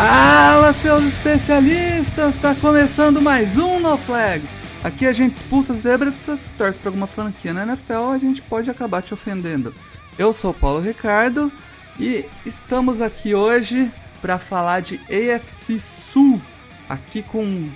[0.00, 2.34] Fala, seus especialistas!
[2.40, 4.48] Tá começando mais um No Flags.
[4.82, 8.70] Aqui a gente expulsa zebras se torce pra alguma franquia na NFL, a gente pode
[8.70, 9.74] acabar te ofendendo.
[10.18, 11.52] Eu sou Paulo Ricardo
[11.98, 16.40] e estamos aqui hoje para falar de AFC Sul,
[16.88, 17.68] aqui com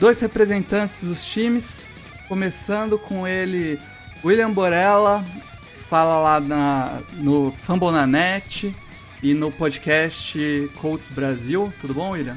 [0.00, 1.86] dois representantes dos times,
[2.26, 3.78] começando com ele,
[4.24, 5.24] William Borella,
[5.88, 8.74] fala lá na, no Fambonanet
[9.22, 11.72] e no podcast Colts Brasil.
[11.80, 12.36] Tudo bom, William?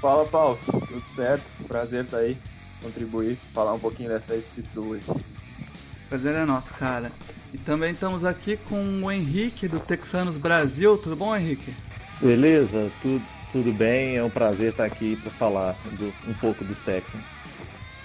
[0.00, 0.58] Fala, Paulo.
[0.64, 1.42] Tudo certo?
[1.66, 2.36] Prazer estar aí,
[2.82, 5.00] contribuir, falar um pouquinho dessa FC Sul aí.
[6.08, 7.10] Prazer é nosso, cara.
[7.52, 10.96] E também estamos aqui com o Henrique do Texanos Brasil.
[10.98, 11.74] Tudo bom, Henrique?
[12.20, 13.22] Beleza, tudo,
[13.52, 14.16] tudo bem.
[14.16, 17.36] É um prazer estar aqui para falar do, um pouco dos Texans.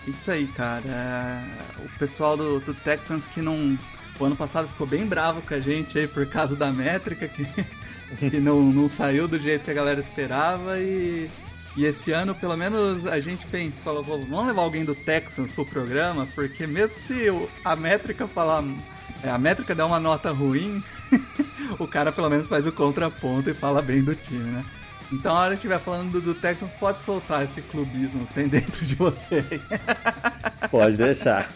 [0.07, 0.83] Isso aí, cara.
[0.87, 3.77] É, O pessoal do, do Texans que não.
[4.19, 7.45] O ano passado ficou bem bravo com a gente aí por causa da métrica, que,
[8.29, 10.77] que não, não saiu do jeito que a galera esperava.
[10.79, 11.29] E,
[11.75, 15.51] e esse ano, pelo menos, a gente pensa, falou, "Pô, vamos levar alguém do Texans
[15.51, 17.25] pro programa, porque mesmo se
[17.65, 18.63] a métrica falar.
[19.23, 20.83] é, A métrica der uma nota ruim,
[21.79, 24.63] o cara pelo menos faz o contraponto e fala bem do time, né?
[25.11, 28.47] Então, a hora que estiver falando do, do Texans, pode soltar esse clubismo que tem
[28.49, 29.43] dentro de você.
[30.71, 31.47] Pode deixar.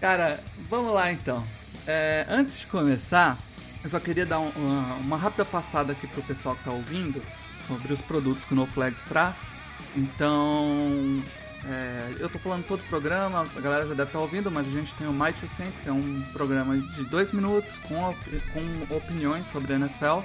[0.00, 0.38] Cara,
[0.72, 1.44] vamos lá então.
[1.86, 3.36] É, antes de começar,
[3.84, 7.20] eu só queria dar um- uma, uma rápida passada aqui pro pessoal que tá ouvindo
[7.68, 9.50] sobre os produtos que o NoFlags traz.
[9.94, 11.22] Então,
[11.64, 14.70] é, eu tô falando todo o programa, a galera já deve estar ouvindo, mas a
[14.70, 18.42] gente tem o My Two Cents, que é um programa de dois minutos com, op-
[18.52, 20.20] com opiniões sobre a NFL.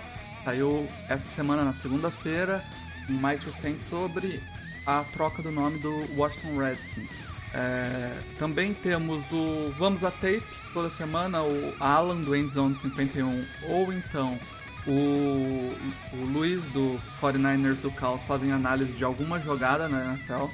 [0.46, 2.63] Saiu essa semana, na segunda-feira,
[3.09, 4.41] um My Two Cents sobre
[4.86, 7.12] a troca do nome do Washington Redskins.
[7.53, 10.44] É, também temos o Vamos a Tape,
[10.74, 14.38] toda semana, o Alan do Endzone 51, ou então
[14.85, 15.75] o,
[16.13, 20.46] o Luiz do 49ers do Caos fazem análise de alguma jogada na NFL.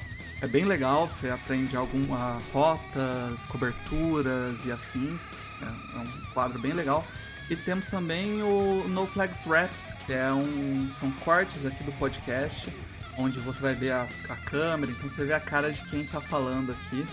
[0.42, 5.22] É bem legal, você aprende algumas rotas, coberturas e afins.
[5.62, 7.06] É, é um quadro bem legal.
[7.50, 12.70] E temos também o No Flags Raps, que é um, são cortes aqui do podcast,
[13.18, 16.20] onde você vai ver a, a câmera, então você vê a cara de quem tá
[16.20, 17.06] falando aqui.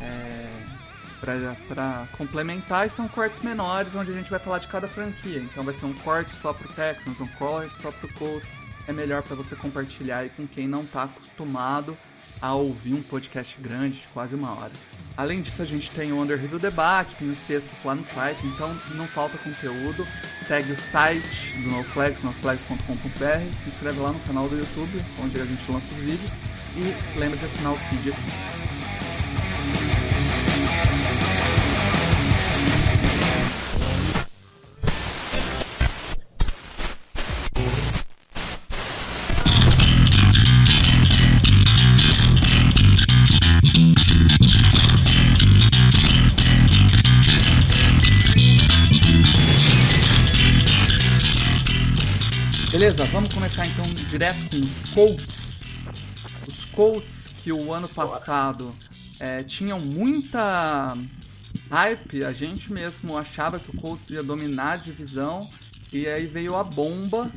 [0.00, 0.80] É,
[1.20, 5.38] pra complementar, e são cortes menores, onde a gente vai falar de cada franquia.
[5.38, 8.48] Então vai ser um corte só pro Texans, um corte só pro Colts.
[8.88, 11.96] É melhor para você compartilhar aí com quem não tá acostumado
[12.40, 14.72] a ouvir um podcast grande de quase uma hora.
[15.16, 18.46] Além disso, a gente tem o Underhill do Debate, tem os textos lá no site,
[18.46, 20.06] então não falta conteúdo.
[20.46, 25.44] Segue o site do NoFlags, noflags.com.br, se inscreve lá no canal do YouTube, onde a
[25.44, 26.30] gente lança os vídeos,
[26.76, 29.99] e lembra de assinar o feed aqui.
[52.90, 55.60] Beleza, vamos começar então direto com os Colts.
[56.48, 58.74] Os Colts que o ano passado
[59.20, 60.98] é, tinham muita
[61.70, 65.48] hype, a gente mesmo achava que o Colts ia dominar a divisão,
[65.92, 67.30] e aí veio a bomba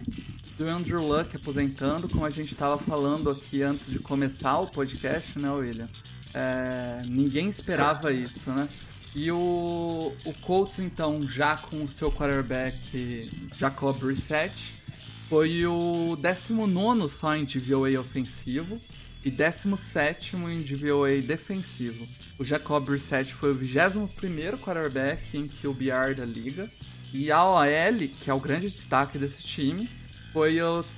[0.57, 5.37] do Andrew Luck aposentando, como a gente estava falando aqui antes de começar o podcast,
[5.37, 5.87] né, William?
[6.33, 8.67] É, ninguém esperava isso, né?
[9.13, 14.81] E o, o Colts, então, já com o seu quarterback Jacob Brissett,
[15.29, 18.79] foi o 19 só em DVOA ofensivo
[19.23, 22.07] e 17 em DVOA defensivo.
[22.37, 26.69] O Jacob Brissett foi o 21º quarterback em QBR da liga.
[27.13, 29.87] E a OL, que é o grande destaque desse time,
[30.33, 30.57] foi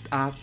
[0.10, 0.33] a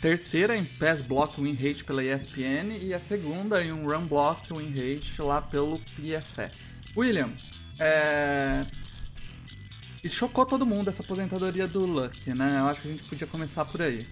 [0.00, 4.52] terceira em Pass Block Win Rate pela ESPN e a segunda em um Run Block
[4.52, 6.50] Win Rate lá pelo PFF.
[6.96, 7.30] William,
[7.78, 8.66] é...
[10.02, 12.58] E chocou todo mundo essa aposentadoria do Luck, né?
[12.58, 14.06] Eu acho que a gente podia começar por aí.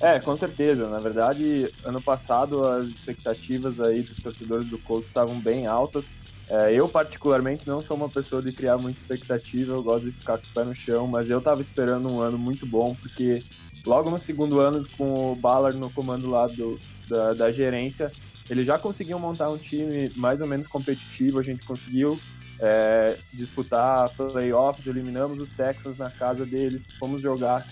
[0.00, 0.88] É, com certeza.
[0.88, 6.06] Na verdade, ano passado as expectativas aí dos torcedores do Colts estavam bem altas.
[6.48, 10.36] É, eu, particularmente, não sou uma pessoa de criar muita expectativa, eu gosto de ficar
[10.36, 13.44] com o pé no chão, mas eu tava esperando um ano muito bom, porque
[13.86, 18.10] logo no segundo ano, com o Ballard no comando lá do, da, da gerência,
[18.48, 22.18] eles já conseguiam montar um time mais ou menos competitivo, a gente conseguiu
[22.60, 27.64] é, disputar playoffs, eliminamos os Texans na casa deles, fomos jogar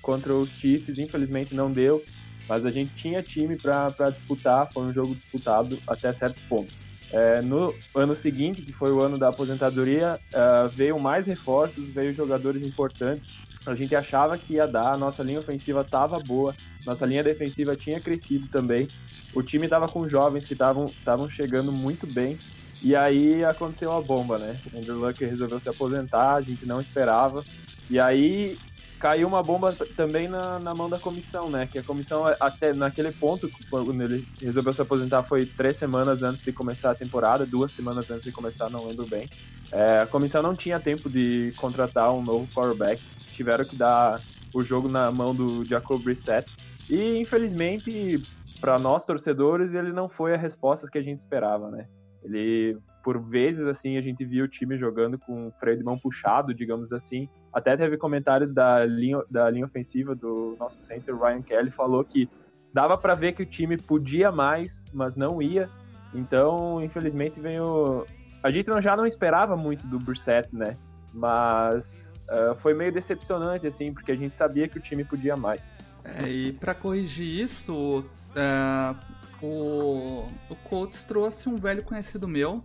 [0.00, 2.02] contra os Chiefs, infelizmente não deu,
[2.48, 6.72] mas a gente tinha time para disputar, foi um jogo disputado até certo ponto.
[7.12, 12.14] É, no ano seguinte, que foi o ano da aposentadoria, uh, veio mais reforços, veio
[12.14, 13.28] jogadores importantes.
[13.66, 16.56] A gente achava que ia dar, nossa linha ofensiva estava boa,
[16.86, 18.88] nossa linha defensiva tinha crescido também.
[19.34, 22.38] O time estava com jovens que estavam chegando muito bem.
[22.82, 24.58] E aí aconteceu a bomba, né?
[24.74, 27.44] Andrew Luck resolveu se aposentar, a gente não esperava.
[27.88, 28.56] E aí
[28.98, 31.66] caiu uma bomba também na, na mão da comissão, né?
[31.66, 36.42] Que a comissão, até naquele ponto, quando ele resolveu se aposentar, foi três semanas antes
[36.42, 39.28] de começar a temporada, duas semanas antes de começar, não lembro bem.
[39.72, 43.02] É, a comissão não tinha tempo de contratar um novo quarterback,
[43.32, 44.20] tiveram que dar
[44.52, 46.48] o jogo na mão do Jacob Brissett.
[46.90, 48.20] E, infelizmente,
[48.60, 51.86] para nós torcedores, ele não foi a resposta que a gente esperava, né?
[52.24, 55.98] Ele, por vezes, assim, a gente viu o time jogando com o freio de mão
[55.98, 61.42] puxado, digamos assim, até teve comentários da linha, da linha ofensiva do nosso center, Ryan
[61.42, 62.28] Kelly, falou que
[62.72, 65.68] dava para ver que o time podia mais, mas não ia.
[66.14, 68.06] Então, infelizmente, veio.
[68.42, 70.76] A gente já não esperava muito do Brissett, né?
[71.12, 75.74] Mas uh, foi meio decepcionante, assim, porque a gente sabia que o time podia mais.
[76.04, 78.96] É, e para corrigir isso, uh,
[79.42, 82.62] o, o Colts trouxe um velho conhecido meu,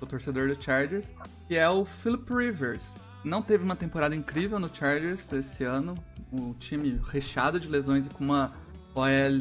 [0.00, 1.12] o torcedor do Chargers,
[1.46, 5.94] que é o Philip Rivers não teve uma temporada incrível no Chargers esse ano.
[6.32, 8.52] Um time recheado de lesões e com uma
[8.94, 9.40] OL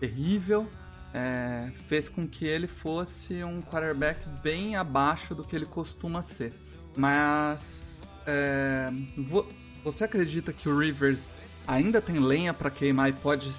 [0.00, 0.66] terrível.
[1.14, 6.54] É, fez com que ele fosse um quarterback bem abaixo do que ele costuma ser.
[6.96, 9.46] Mas é, vo,
[9.84, 11.28] você acredita que o Rivers
[11.66, 13.52] ainda tem lenha para queimar e pode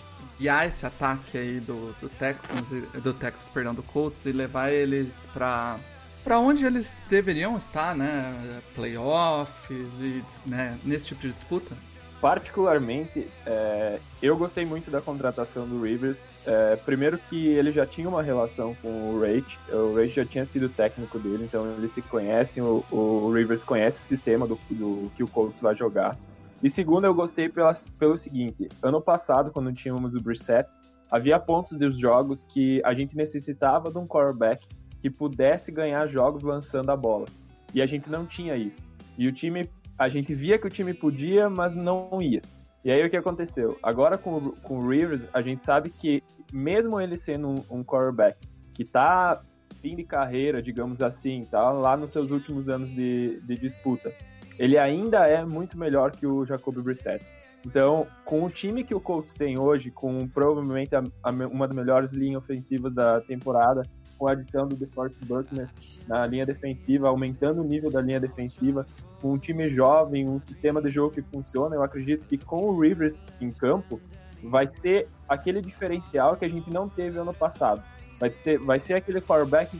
[0.43, 2.67] guiar esse ataque aí do, do Texans,
[3.01, 5.79] do Texas, perdão, do Colts e levar eles para
[6.21, 8.61] para onde eles deveriam estar, né?
[8.75, 11.75] Playoffs e né, nesse tipo de disputa?
[12.21, 16.23] Particularmente, é, eu gostei muito da contratação do Rivers.
[16.45, 20.45] É, primeiro que ele já tinha uma relação com o Rage, o Rage já tinha
[20.45, 25.11] sido técnico dele, então eles se conhecem, o, o Rivers conhece o sistema do, do,
[25.17, 26.17] que o Colts vai jogar.
[26.63, 30.69] E segundo, eu gostei pelas, pelo seguinte, ano passado, quando tínhamos o Brissett,
[31.11, 34.65] havia pontos dos jogos que a gente necessitava de um quarterback
[35.01, 37.25] que pudesse ganhar jogos lançando a bola.
[37.73, 38.87] E a gente não tinha isso.
[39.17, 39.69] E o time,
[39.99, 42.41] a gente via que o time podia, mas não ia.
[42.85, 43.77] E aí o que aconteceu?
[43.83, 46.23] Agora com, com o Rivers, a gente sabe que
[46.53, 48.37] mesmo ele sendo um, um quarterback
[48.73, 49.41] que tá
[49.81, 54.13] fim de carreira, digamos assim, tá lá nos seus últimos anos de, de disputa,
[54.57, 57.23] ele ainda é muito melhor que o Jacoby Brissett.
[57.65, 61.75] Então, com o time que o Colts tem hoje, com provavelmente a, a, uma das
[61.75, 63.83] melhores linhas ofensivas da temporada,
[64.17, 65.69] com a adição do DeForest Buckner
[66.07, 68.85] na linha defensiva, aumentando o nível da linha defensiva,
[69.21, 72.79] com um time jovem, um sistema de jogo que funciona, eu acredito que com o
[72.79, 73.99] Rivers em campo,
[74.43, 77.81] vai ter aquele diferencial que a gente não teve ano passado.
[78.19, 79.77] Vai, ter, vai ser aquele quarterback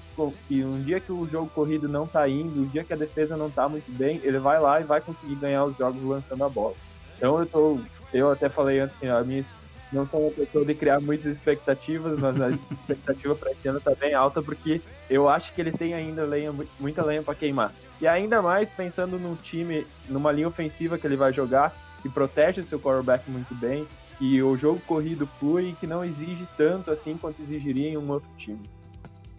[0.48, 3.38] que um dia que o jogo corrido não tá indo, um dia que a defesa
[3.38, 6.50] não tá muito bem, ele vai lá e vai conseguir ganhar os jogos lançando a
[6.50, 6.74] bola.
[7.18, 7.80] Então eu tô,
[8.14, 9.46] eu até falei antes, a minha
[9.94, 13.94] não sou uma pessoa de criar muitas expectativas, mas a expectativa para esse ano tá
[13.94, 17.72] bem alta, porque eu acho que ele tem ainda lenha, muita lenha para queimar.
[18.02, 22.64] E ainda mais pensando num time, numa linha ofensiva que ele vai jogar, que protege
[22.64, 27.18] seu quarterback muito bem, que o jogo corrido flui e que não exige tanto assim
[27.18, 28.62] quanto exigiria em um outro time.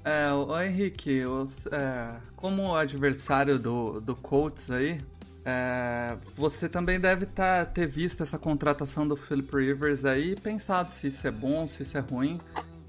[0.04, 5.00] É, o Henrique, os, é, como adversário do, do Colts aí,
[5.44, 10.90] é, você também deve tá, ter visto essa contratação do Philip Rivers aí e pensado
[10.90, 12.40] se isso é bom, se isso é ruim.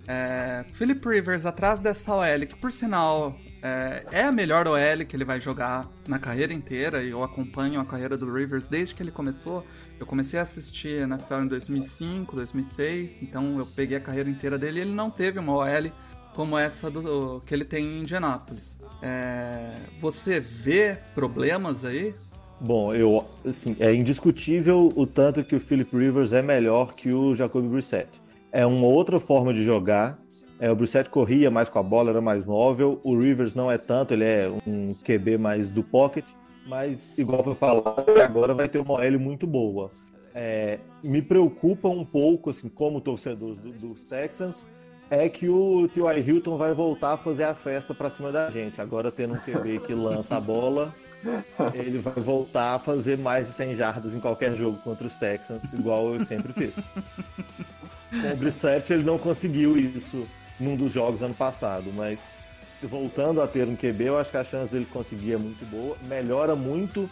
[0.07, 5.15] É, Philip Rivers atrás dessa OL, que por sinal é, é, a melhor OL que
[5.15, 9.01] ele vai jogar na carreira inteira, e eu acompanho a carreira do Rivers desde que
[9.01, 9.65] ele começou.
[9.99, 14.57] Eu comecei a assistir na NFL em 2005, 2006, então eu peguei a carreira inteira
[14.57, 15.91] dele e ele não teve uma OL
[16.33, 18.75] como essa do, que ele tem em Indianápolis.
[19.01, 22.13] É, você vê problemas aí
[22.59, 27.33] Bom, eu, assim, é indiscutível o tanto que o Philip Rivers é melhor que o
[27.33, 28.09] Jacoby Brissett.
[28.51, 30.17] É uma outra forma de jogar.
[30.57, 33.01] É, o Brissett corria mais com a bola, era mais móvel.
[33.03, 36.25] O Rivers não é tanto, ele é um QB mais do pocket.
[36.65, 39.91] Mas, igual foi falado, agora vai ter uma OL muito boa.
[40.33, 44.67] É, me preocupa um pouco, assim, como torcedor do, dos Texans,
[45.09, 46.27] é que o T.Y.
[46.27, 48.81] Hilton vai voltar a fazer a festa pra cima da gente.
[48.81, 50.93] Agora tendo um QB que lança a bola,
[51.73, 55.71] ele vai voltar a fazer mais de 100 jardas em qualquer jogo contra os Texans,
[55.73, 56.93] igual eu sempre fiz.
[58.09, 60.27] Com o Brissett ele não conseguiu isso
[60.59, 62.44] num dos jogos ano passado, mas
[62.83, 65.97] voltando a ter um QB, eu acho que a chance dele conseguir é muito boa.
[66.07, 67.09] Melhora muito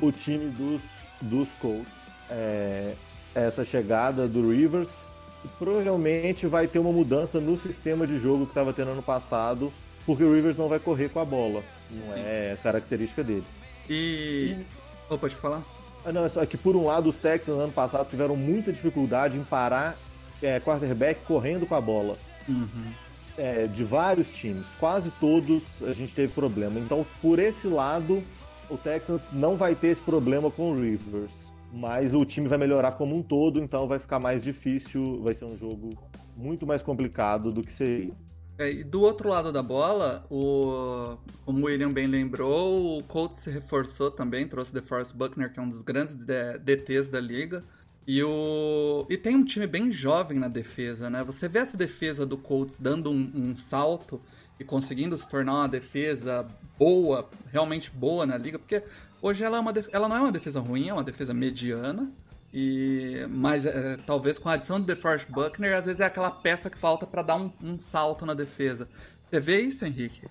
[0.00, 2.08] o time dos, dos Colts.
[2.30, 2.94] É,
[3.34, 5.12] essa chegada do Rivers
[5.58, 9.72] provavelmente vai ter uma mudança no sistema de jogo que estava tendo ano passado,
[10.06, 11.62] porque o Rivers não vai correr com a bola.
[11.90, 13.44] Não é característica dele.
[13.88, 14.56] E.
[14.56, 14.66] e...
[15.10, 15.62] Oh, pode falar?
[16.04, 19.38] Ah, não, é só que por um lado os Texans ano passado tiveram muita dificuldade
[19.38, 19.96] em parar
[20.42, 22.16] é, quarterback correndo com a bola.
[22.48, 22.92] Uhum.
[23.38, 26.78] É, de vários times, quase todos a gente teve problema.
[26.78, 28.22] Então, por esse lado,
[28.68, 32.92] o Texans não vai ter esse problema com o Rivers mas o time vai melhorar
[32.92, 35.90] como um todo, então vai ficar mais difícil, vai ser um jogo
[36.36, 38.14] muito mais complicado do que seria.
[38.58, 43.38] É, e do outro lado da bola, o, como o William bem lembrou, o Colts
[43.38, 47.60] se reforçou também, trouxe o DeForest Buckner, que é um dos grandes DTs da liga.
[48.06, 51.22] E, o, e tem um time bem jovem na defesa, né?
[51.22, 54.20] Você vê essa defesa do Colts dando um, um salto
[54.58, 56.46] e conseguindo se tornar uma defesa
[56.78, 58.82] boa, realmente boa na liga, porque
[59.22, 62.10] Hoje ela, é uma ela não é uma defesa ruim, é uma defesa mediana.
[62.52, 66.68] E, mas é, talvez com a adição do DeForest Buckner, às vezes é aquela peça
[66.68, 68.88] que falta para dar um, um, salto na defesa.
[69.30, 70.26] Você vê isso, Henrique?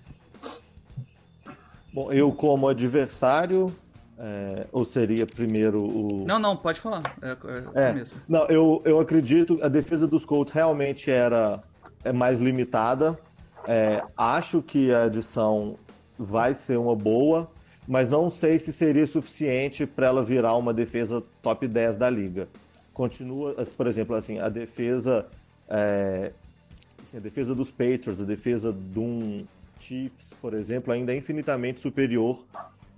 [1.92, 3.74] Bom, eu como adversário,
[4.24, 6.24] é, ou seria primeiro o.
[6.24, 7.02] Não, não, pode falar.
[7.74, 8.16] É, é mesmo.
[8.28, 11.60] Não, eu, eu acredito a defesa dos Colts realmente era
[12.04, 13.18] é mais limitada.
[13.66, 15.76] É, acho que a adição
[16.18, 17.50] vai ser uma boa
[17.86, 22.48] mas não sei se seria suficiente para ela virar uma defesa top 10 da liga.
[22.92, 25.26] Continua, por exemplo, assim, a defesa.
[25.68, 26.32] É,
[27.02, 29.44] assim, a defesa dos Patriots, a defesa do
[29.80, 32.44] Chiefs, por exemplo, ainda é infinitamente superior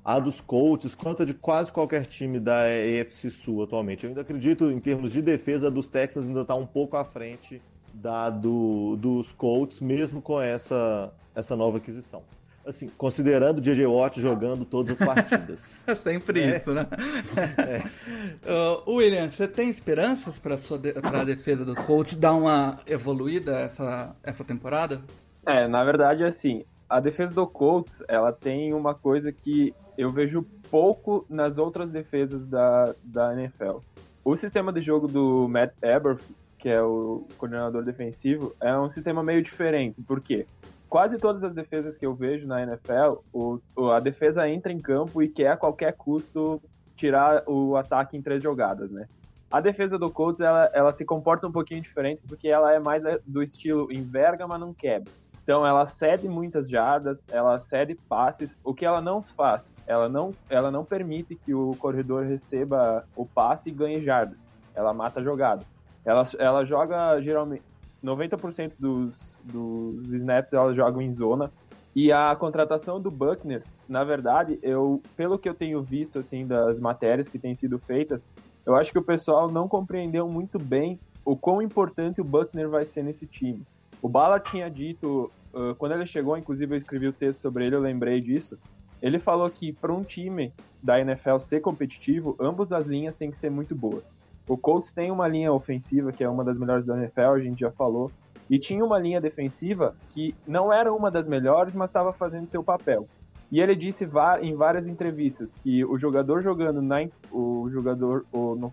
[0.04, 4.04] à dos Colts, quanto a de quase qualquer time da AFC Sul atualmente.
[4.04, 7.62] Eu ainda acredito, em termos de defesa, dos Texans ainda está um pouco à frente
[7.92, 12.22] da do, dos Colts, mesmo com essa, essa nova aquisição
[12.66, 13.86] assim, considerando o J.J.
[13.86, 15.84] Watt jogando todas as partidas.
[15.88, 16.56] é sempre é.
[16.56, 16.86] isso, né?
[17.58, 18.50] é.
[18.50, 24.14] uh, William, você tem esperanças para de, a defesa do Colts dar uma evoluída essa,
[24.22, 25.00] essa temporada?
[25.46, 30.46] É, na verdade, assim, a defesa do Colts, ela tem uma coisa que eu vejo
[30.70, 33.78] pouco nas outras defesas da, da NFL.
[34.24, 39.22] O sistema de jogo do Matt Eberflus, que é o coordenador defensivo, é um sistema
[39.22, 40.00] meio diferente.
[40.02, 40.46] Por quê?
[40.94, 43.58] quase todas as defesas que eu vejo na NFL, o,
[43.90, 46.62] a defesa entra em campo e quer a qualquer custo
[46.94, 49.08] tirar o ataque em três jogadas, né?
[49.50, 53.02] A defesa do Colts, ela, ela se comporta um pouquinho diferente porque ela é mais
[53.26, 55.12] do estilo enverga, mas não quebra.
[55.44, 58.56] Então ela cede muitas jardas, ela cede passes.
[58.64, 59.70] O que ela não faz?
[59.86, 64.48] Ela não, ela não permite que o corredor receba o passe e ganhe jardas.
[64.74, 65.64] Ela mata a jogada.
[66.02, 67.62] Ela, ela joga geralmente
[68.02, 71.52] 90% dos, dos snaps elas jogam em zona.
[71.94, 76.80] E a contratação do Buckner, na verdade, eu, pelo que eu tenho visto assim das
[76.80, 78.28] matérias que têm sido feitas,
[78.66, 82.84] eu acho que o pessoal não compreendeu muito bem o quão importante o Buckner vai
[82.84, 83.64] ser nesse time.
[84.04, 87.74] O Ballard tinha dito, uh, quando ele chegou, inclusive eu escrevi o texto sobre ele,
[87.74, 88.58] eu lembrei disso.
[89.00, 93.38] Ele falou que para um time da NFL ser competitivo, ambas as linhas têm que
[93.38, 94.14] ser muito boas.
[94.46, 97.60] O Colts tem uma linha ofensiva que é uma das melhores da NFL, a gente
[97.60, 98.10] já falou,
[98.50, 102.62] e tinha uma linha defensiva que não era uma das melhores, mas estava fazendo seu
[102.62, 103.08] papel.
[103.50, 104.06] E ele disse
[104.42, 108.26] em várias entrevistas que o jogador jogando na, o jogador,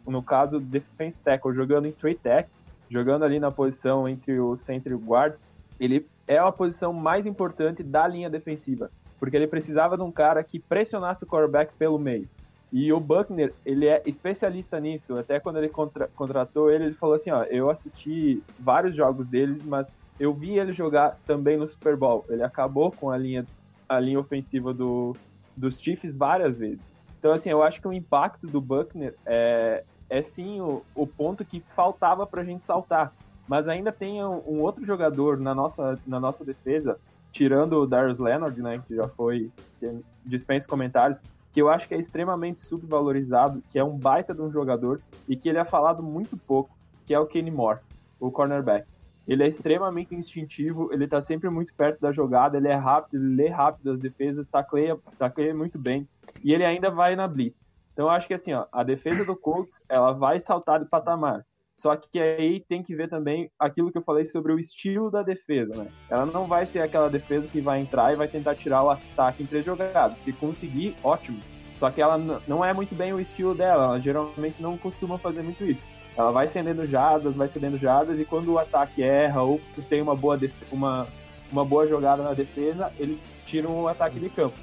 [0.05, 2.49] no caso defense tackle, jogando em trade tech,
[2.91, 5.35] jogando ali na posição entre o center e o guard,
[5.79, 10.43] ele é a posição mais importante da linha defensiva, porque ele precisava de um cara
[10.43, 12.27] que pressionasse o quarterback pelo meio.
[12.71, 15.17] E o Buckner, ele é especialista nisso.
[15.17, 19.63] Até quando ele contra, contratou ele, ele falou assim, ó, eu assisti vários jogos deles,
[19.63, 22.25] mas eu vi ele jogar também no Super Bowl.
[22.29, 23.45] Ele acabou com a linha,
[23.89, 25.13] a linha ofensiva do,
[25.55, 26.93] dos Chiefs várias vezes.
[27.19, 31.45] Então, assim, eu acho que o impacto do Buckner é, é sim o, o ponto
[31.45, 33.13] que faltava pra gente saltar.
[33.47, 36.99] Mas ainda tem um, um outro jogador na nossa, na nossa defesa,
[37.31, 39.49] tirando o Darius Leonard, né, que já foi,
[39.79, 44.41] que dispensa comentários, que eu acho que é extremamente subvalorizado, que é um baita de
[44.41, 44.99] um jogador
[45.29, 46.69] e que ele é falado muito pouco,
[47.05, 47.79] que é o Kenny Moore,
[48.19, 48.85] o cornerback.
[49.25, 53.35] Ele é extremamente instintivo, ele tá sempre muito perto da jogada, ele é rápido, ele
[53.35, 56.05] lê rápido as defesas, tacleia, tacleia muito bem,
[56.43, 57.70] e ele ainda vai na blitz.
[58.01, 61.45] Então eu acho que assim, ó, a defesa do Colts, ela vai saltar de patamar.
[61.75, 65.21] Só que aí tem que ver também aquilo que eu falei sobre o estilo da
[65.21, 65.87] defesa, né?
[66.09, 69.43] Ela não vai ser aquela defesa que vai entrar e vai tentar tirar o ataque
[69.43, 70.17] em três jogadas.
[70.17, 71.39] Se conseguir, ótimo.
[71.75, 72.17] Só que ela
[72.47, 75.85] não é muito bem o estilo dela, ela geralmente não costuma fazer muito isso.
[76.17, 80.15] Ela vai cedendo jadas, vai cedendo jadas, e quando o ataque erra ou tem uma
[80.15, 80.39] boa,
[80.71, 81.07] uma,
[81.51, 84.57] uma boa jogada na defesa, eles tiram o ataque de campo.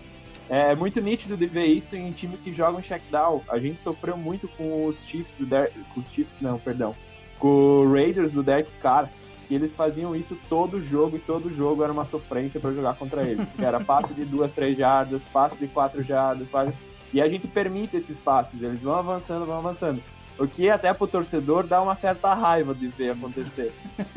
[0.49, 3.43] É muito nítido de ver isso em times que jogam check down.
[3.49, 6.95] A gente sofreu muito com os Chiefs do Der com os Chiefs, não, perdão,
[7.38, 7.49] com
[7.83, 9.11] o Raiders do Derek Carr,
[9.47, 13.23] que eles faziam isso todo jogo e todo jogo era uma sofrência para jogar contra
[13.23, 13.47] eles.
[13.59, 16.73] Era passe de duas, três jardas, passe de quatro jardas, passe...
[17.12, 20.02] e a gente permite esses passes, eles vão avançando, vão avançando.
[20.38, 23.73] O que até pro torcedor dá uma certa raiva de ver acontecer.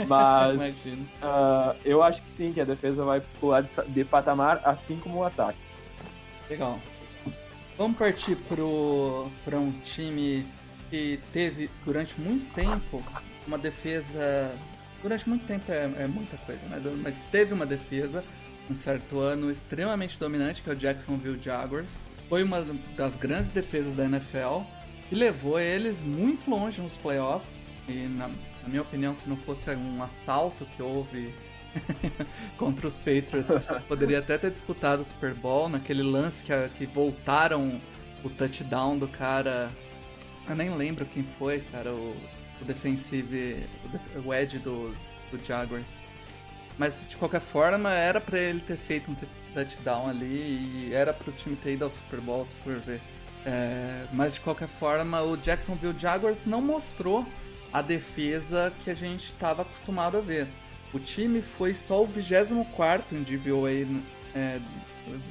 [0.07, 5.17] Mas uh, eu acho que sim, que a defesa vai pular de patamar, assim como
[5.17, 5.70] o ataque.
[6.51, 6.81] Legal.
[7.77, 10.46] Vamos partir para um time
[10.89, 13.01] que teve durante muito tempo
[13.48, 14.53] uma defesa.
[15.01, 16.81] Durante muito tempo é, é muita coisa, né?
[17.01, 18.22] Mas teve uma defesa,
[18.70, 21.88] um certo ano, extremamente dominante, que é o Jacksonville Jaguars.
[22.27, 22.65] Foi uma
[22.98, 24.63] das grandes defesas da NFL
[25.10, 27.65] e levou eles muito longe nos playoffs.
[27.88, 31.34] E, na, na minha opinião, se não fosse um assalto que houve
[32.57, 33.65] contra os Patriots.
[33.87, 37.79] Poderia até ter disputado o Super Bowl naquele lance que, que voltaram
[38.23, 39.71] o touchdown do cara.
[40.47, 42.15] Eu nem lembro quem foi, cara, o,
[42.61, 43.65] o defensive,
[44.25, 44.95] o, edge do,
[45.31, 45.91] do Jaguars.
[46.77, 49.15] Mas de qualquer forma, era para ele ter feito um
[49.53, 53.01] touchdown ali e era para o time ter ido ao Super Bowl, se for ver.
[53.45, 57.25] É, mas de qualquer forma, o Jacksonville Jaguars não mostrou
[57.73, 60.47] a defesa que a gente estava acostumado a ver.
[60.93, 63.71] O time foi só o 24 em DVOA,
[64.36, 64.60] é,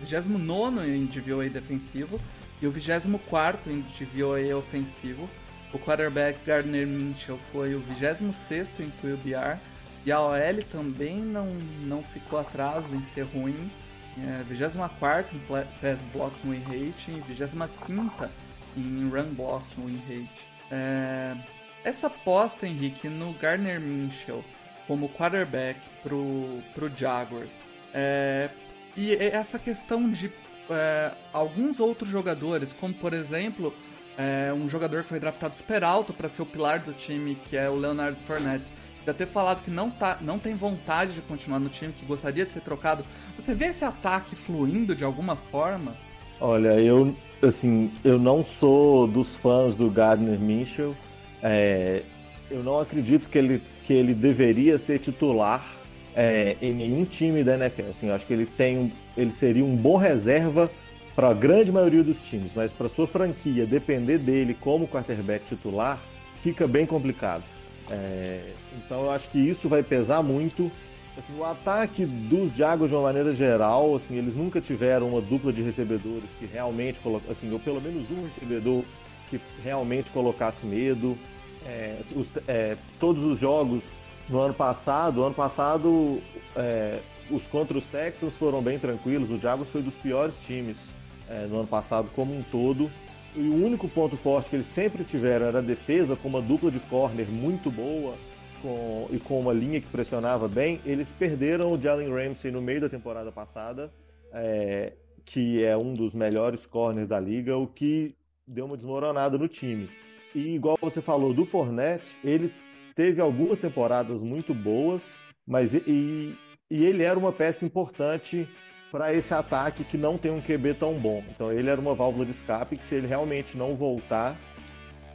[0.01, 2.21] 29 em DVOA defensivo
[2.63, 5.29] e o 24 em DVOA ofensivo.
[5.73, 9.59] O quarterback Gardner Mitchell foi o 26 em QBR
[10.05, 11.47] e a OL também não,
[11.83, 13.71] não ficou atrás em ser ruim.
[14.19, 18.29] É, 24 em pass block win rate e 25
[18.77, 20.31] em run block win rate.
[20.71, 21.37] É,
[21.85, 24.45] essa aposta, Henrique, no Gardner Mitchell
[24.91, 27.65] como quarterback pro, pro Jaguars.
[27.95, 28.51] É,
[28.97, 30.33] e essa questão de
[30.69, 33.73] é, alguns outros jogadores, como por exemplo
[34.19, 37.57] é, um jogador que foi draftado super alto para ser o pilar do time, que
[37.57, 38.73] é o Leonardo Fournette,
[39.07, 42.45] já ter falado que não, tá, não tem vontade de continuar no time, que gostaria
[42.45, 43.05] de ser trocado.
[43.39, 45.95] Você vê esse ataque fluindo de alguma forma?
[46.41, 50.97] Olha, eu assim, eu não sou dos fãs do Gardner Minshew.
[51.41, 52.03] É,
[52.51, 55.67] eu não acredito que ele, que ele deveria ser titular
[56.15, 57.91] é, em nenhum time da NFL.
[57.91, 60.71] Assim, eu acho que ele tem, ele seria um bom reserva
[61.17, 66.01] para a grande maioria dos times, mas para sua franquia depender dele como quarterback titular
[66.37, 67.43] fica bem complicado.
[67.91, 70.71] É, então eu acho que isso vai pesar muito.
[71.19, 75.53] Assim, o ataque dos Jaguars de uma maneira geral, assim, eles nunca tiveram uma dupla
[75.53, 78.85] de recebedores que realmente assim, ou pelo menos um recebedor
[79.29, 81.19] que realmente colocasse medo.
[81.65, 86.21] É, os, é, todos os jogos no ano passado, ano passado
[86.57, 90.95] é, os contra os Texans foram bem tranquilos, o Jaguars foi dos piores times
[91.29, 92.91] é, no ano passado como um todo.
[93.35, 96.71] E o único ponto forte que eles sempre tiveram era a defesa, com uma dupla
[96.71, 98.17] de corner muito boa
[98.61, 100.81] com, e com uma linha que pressionava bem.
[100.85, 103.93] Eles perderam o Jalen Ramsey no meio da temporada passada,
[104.33, 104.95] é,
[105.25, 108.13] que é um dos melhores corners da liga, o que
[108.47, 109.89] deu uma desmoronada no time.
[110.35, 112.53] E igual você falou do Fornette, ele
[112.95, 116.37] teve algumas temporadas muito boas, mas e,
[116.71, 118.49] e ele era uma peça importante
[118.91, 121.25] para esse ataque que não tem um QB tão bom.
[121.31, 124.37] Então ele era uma válvula de escape que se ele realmente não voltar,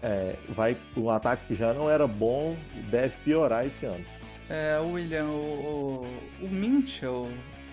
[0.02, 2.56] é, vai um ataque que já não era bom
[2.90, 4.06] deve piorar esse ano.
[4.50, 6.06] É, William, o,
[6.42, 7.30] o, o Minchel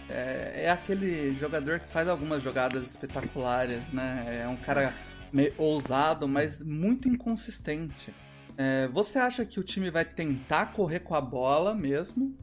[0.09, 4.43] é, é, aquele jogador que faz algumas jogadas espetaculares, né?
[4.45, 4.95] É um cara
[5.57, 8.15] ousado, mas muito inconsistente.
[8.57, 12.37] É, você acha que o time vai tentar correr com a bola mesmo,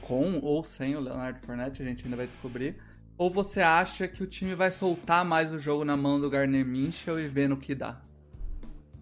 [0.00, 2.76] com ou sem o Leonardo Fournette, a gente ainda vai descobrir?
[3.18, 6.64] Ou você acha que o time vai soltar mais o jogo na mão do Garner
[6.64, 8.00] Minchel e ver no que dá?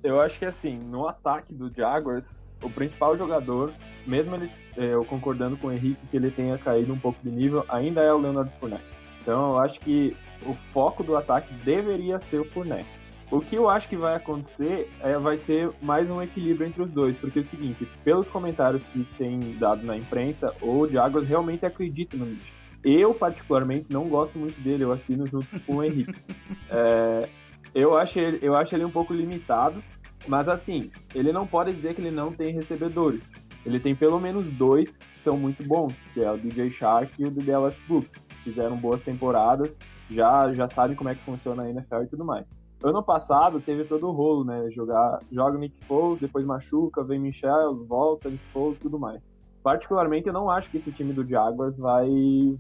[0.03, 3.73] Eu acho que assim, no ataque do Jaguars, o principal jogador,
[4.07, 7.31] mesmo ele, é, eu concordando com o Henrique que ele tenha caído um pouco de
[7.31, 8.85] nível, ainda é o Leonardo Fournette.
[9.21, 13.04] Então eu acho que o foco do ataque deveria ser o Fournette.
[13.31, 16.93] O que eu acho que vai acontecer é, vai ser mais um equilíbrio entre os
[16.93, 21.65] dois, porque é o seguinte, pelos comentários que tem dado na imprensa, o Jaguars realmente
[21.65, 22.55] acredita no Mitchell.
[22.85, 26.15] Eu, particularmente, não gosto muito dele, eu assino junto com o Henrique.
[26.71, 27.29] É,
[27.75, 29.83] eu, acho ele, eu acho ele um pouco limitado,
[30.27, 33.31] mas assim, ele não pode dizer que ele não tem recebedores.
[33.65, 37.27] Ele tem pelo menos dois que são muito bons, que é o DJ Shark e
[37.27, 38.09] o DJ Westbrook.
[38.43, 39.79] Fizeram boas temporadas,
[40.11, 42.64] já, já sabem como é que funciona a NFL e tudo mais.
[42.85, 44.71] Ano passado teve todo o rolo, né?
[44.71, 49.33] Jogar, joga Nick Foles, depois machuca, vem Michel, volta, Nick Foles tudo mais.
[49.63, 52.07] Particularmente, eu não acho que esse time do Jaguars vai,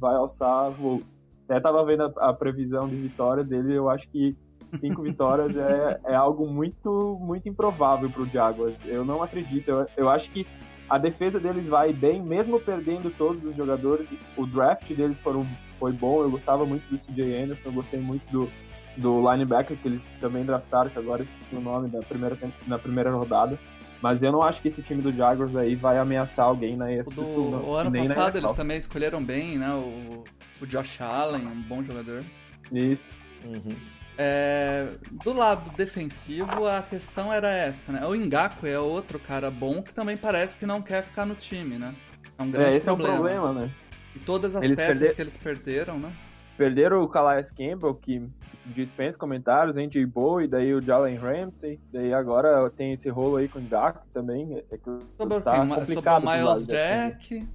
[0.00, 1.18] vai alçar voos.
[1.44, 4.34] Até tava vendo a, a previsão de vitória dele, eu acho que
[4.72, 8.78] cinco vitórias é, é algo muito, muito improvável para o Jaguars.
[8.86, 9.68] Eu não acredito.
[9.68, 10.46] Eu, eu acho que
[10.88, 14.10] a defesa deles vai bem, mesmo perdendo todos os jogadores.
[14.38, 15.46] O draft deles foram,
[15.78, 16.22] foi bom.
[16.22, 18.50] Eu gostava muito do CJ Anderson, eu gostei muito do,
[18.96, 23.10] do linebacker que eles também draftaram, que agora esqueci o nome da primeira, na primeira
[23.10, 23.58] rodada.
[24.00, 27.14] Mas eu não acho que esse time do Jaguars aí vai ameaçar alguém na EFC
[27.14, 27.50] do, Sul.
[27.50, 29.72] Não, o ano passado eles também escolheram bem, né?
[29.72, 30.24] O,
[30.60, 32.22] o Josh Allen, um bom jogador.
[32.70, 33.16] Isso.
[33.44, 33.74] Uhum.
[34.16, 34.88] É,
[35.24, 38.06] do lado defensivo, a questão era essa, né?
[38.06, 41.78] O Ngaku é outro cara bom que também parece que não quer ficar no time,
[41.78, 41.94] né?
[42.38, 43.10] É um grande é, esse problema.
[43.10, 43.70] é o problema, né?
[44.14, 45.14] E todas as eles peças perder...
[45.14, 46.12] que eles perderam, né?
[46.56, 48.22] Perderam o Calais Campbell, que
[48.66, 53.58] dispensa comentários, Andy Bowie, daí o Jalen Ramsey, daí agora tem esse rolo aí com
[53.58, 54.62] o Ngaku também.
[54.70, 55.94] É que sobrou, tá quem?
[55.94, 57.46] sobrou o Miles Jack,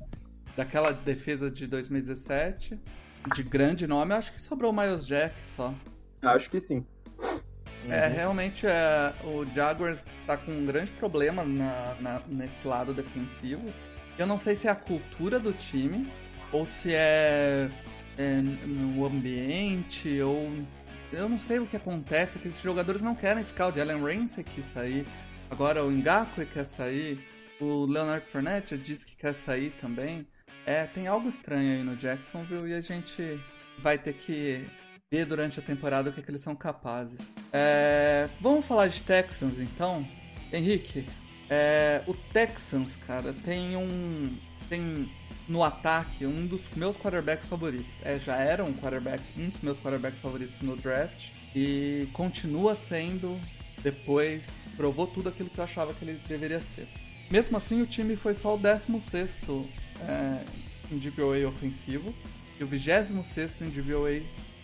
[0.55, 2.79] daquela defesa de 2017,
[3.33, 5.73] de grande nome, acho que sobrou o Miles Jack só.
[6.21, 6.85] Acho que sim.
[7.87, 8.13] É, uhum.
[8.13, 13.63] realmente é, o Jaguars está com um grande problema na, na, nesse lado defensivo.
[14.17, 16.11] Eu não sei se é a cultura do time
[16.51, 17.69] ou se é,
[18.17, 20.51] é no ambiente ou
[21.11, 23.67] eu não sei o que acontece, que esses jogadores não querem ficar.
[23.67, 25.05] O Jalen Ramsey quis sair,
[25.49, 27.19] agora o Ngakwe quer sair,
[27.59, 30.27] o Leonard Fournette disse que quer sair também.
[30.65, 33.39] É, tem algo estranho aí no Jacksonville e a gente
[33.79, 34.67] vai ter que
[35.11, 37.33] ver durante a temporada o que, é que eles são capazes.
[37.51, 40.05] É, vamos falar de Texans então?
[40.53, 41.05] Henrique,
[41.49, 44.35] é, o Texans, cara, tem um.
[44.67, 45.09] Tem
[45.49, 47.91] no ataque um dos meus quarterbacks favoritos.
[48.03, 51.31] É, já era um quarterback, um dos meus quarterbacks favoritos no draft.
[51.55, 53.37] E continua sendo,
[53.81, 54.45] depois,
[54.77, 56.87] provou tudo aquilo que eu achava que ele deveria ser.
[57.31, 59.41] Mesmo assim, o time foi só o 16
[60.07, 60.43] é,
[60.91, 62.13] em DVOA ofensivo
[62.59, 64.21] e o 26 em DVOA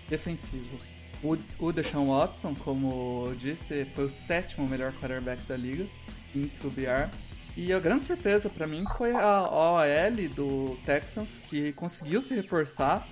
[0.07, 0.77] defensivo.
[1.23, 5.87] O, o Deshaun Watson, como eu disse, foi o sétimo melhor quarterback da liga
[6.35, 7.09] em QBR.
[7.57, 13.07] E a grande surpresa para mim foi a OL do Texans, que conseguiu se reforçar,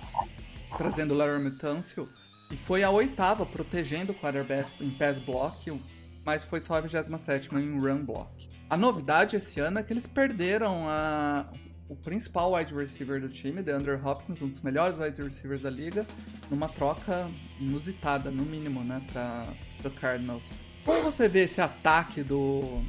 [0.76, 2.06] trazendo o Larry Tunsil,
[2.50, 5.80] e foi a oitava protegendo o quarterback em pass block,
[6.26, 8.48] mas foi só a 27 em run block.
[8.68, 11.46] A novidade esse ano é que eles perderam a,
[11.88, 16.06] o principal wide receiver do time, DeAndre Hopkins, um dos melhores wide receivers da liga,
[16.50, 19.46] numa troca inusitada, no mínimo, né, para
[19.84, 20.44] o Cardinals.
[20.84, 22.82] Como você vê esse ataque do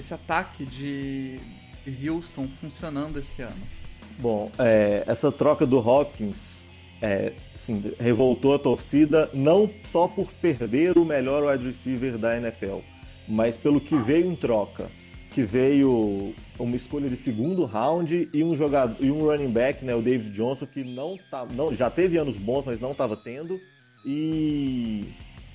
[0.00, 1.38] esse ataque de,
[2.06, 3.62] Houston funcionando esse ano?
[4.20, 6.62] Bom, é, essa troca do Hopkins
[7.00, 12.78] é, assim, revoltou a torcida não só por perder o melhor wide receiver da NFL,
[13.28, 14.90] mas pelo que veio em troca
[15.30, 19.94] que veio uma escolha de segundo round e um jogador e um running back, né,
[19.94, 23.60] o David Johnson, que não tá, não já teve anos bons, mas não estava tendo
[24.04, 25.04] e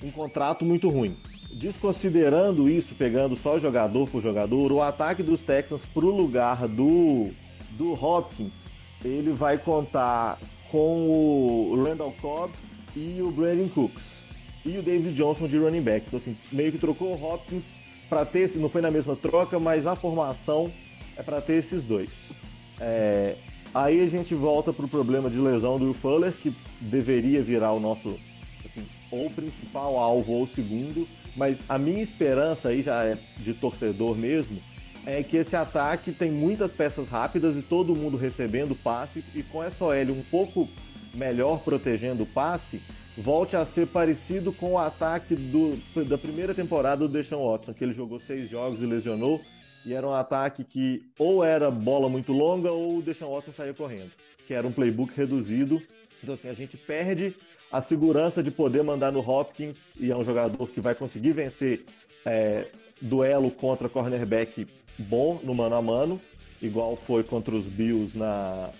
[0.02, 1.18] um contrato muito ruim.
[1.54, 7.30] Desconsiderando isso, pegando só jogador por jogador, o ataque dos Texans para o lugar do
[7.70, 8.72] do Hopkins,
[9.04, 10.38] ele vai contar
[10.68, 12.52] com o Randall Cobb
[12.96, 14.26] e o Brandon Cooks
[14.64, 16.06] e o David Johnson de running back.
[16.06, 19.86] Então assim, meio que trocou o Hopkins para ter não foi na mesma troca, mas
[19.86, 20.72] a formação
[21.16, 22.32] é para ter esses dois.
[22.80, 23.36] É,
[23.72, 27.80] aí a gente volta para o problema de lesão do Fuller, que deveria virar o
[27.80, 28.18] nosso,
[28.64, 34.16] assim, ou principal alvo ou segundo, mas a minha esperança aí já é de torcedor
[34.16, 34.60] mesmo,
[35.06, 39.62] é que esse ataque tem muitas peças rápidas e todo mundo recebendo passe e com
[39.62, 40.68] essa OL um pouco
[41.14, 42.82] melhor protegendo o passe,
[43.16, 47.84] volte a ser parecido com o ataque do, da primeira temporada do Deshaun Watson, que
[47.84, 49.40] ele jogou seis jogos e lesionou,
[49.84, 53.74] e era um ataque que ou era bola muito longa ou o Deshaun Watson saía
[53.74, 54.10] correndo,
[54.46, 55.80] que era um playbook reduzido.
[56.22, 57.36] Então assim, a gente perde
[57.74, 61.84] a segurança de poder mandar no Hopkins, e é um jogador que vai conseguir vencer
[62.24, 62.68] é,
[63.02, 64.64] duelo contra cornerback
[64.96, 66.20] bom no mano a mano,
[66.62, 68.70] igual foi contra os Bills na,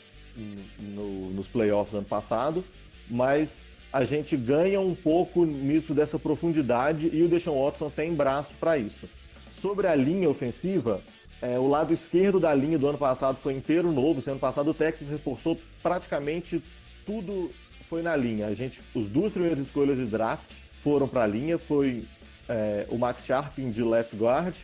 [0.78, 2.64] no, nos playoffs ano passado,
[3.11, 8.54] mas a gente ganha um pouco nisso dessa profundidade e o Deshaun Watson tem braço
[8.61, 9.09] para isso.
[9.50, 11.02] Sobre a linha ofensiva,
[11.42, 14.20] é, o lado esquerdo da linha do ano passado foi inteiro novo.
[14.20, 16.62] Esse ano passado o Texas reforçou praticamente
[17.04, 17.50] tudo
[17.88, 18.47] foi na linha.
[18.47, 22.05] A gente, os duas primeiras escolhas de draft foram para a linha, foi
[22.49, 24.55] é, o Max Sharping de left guard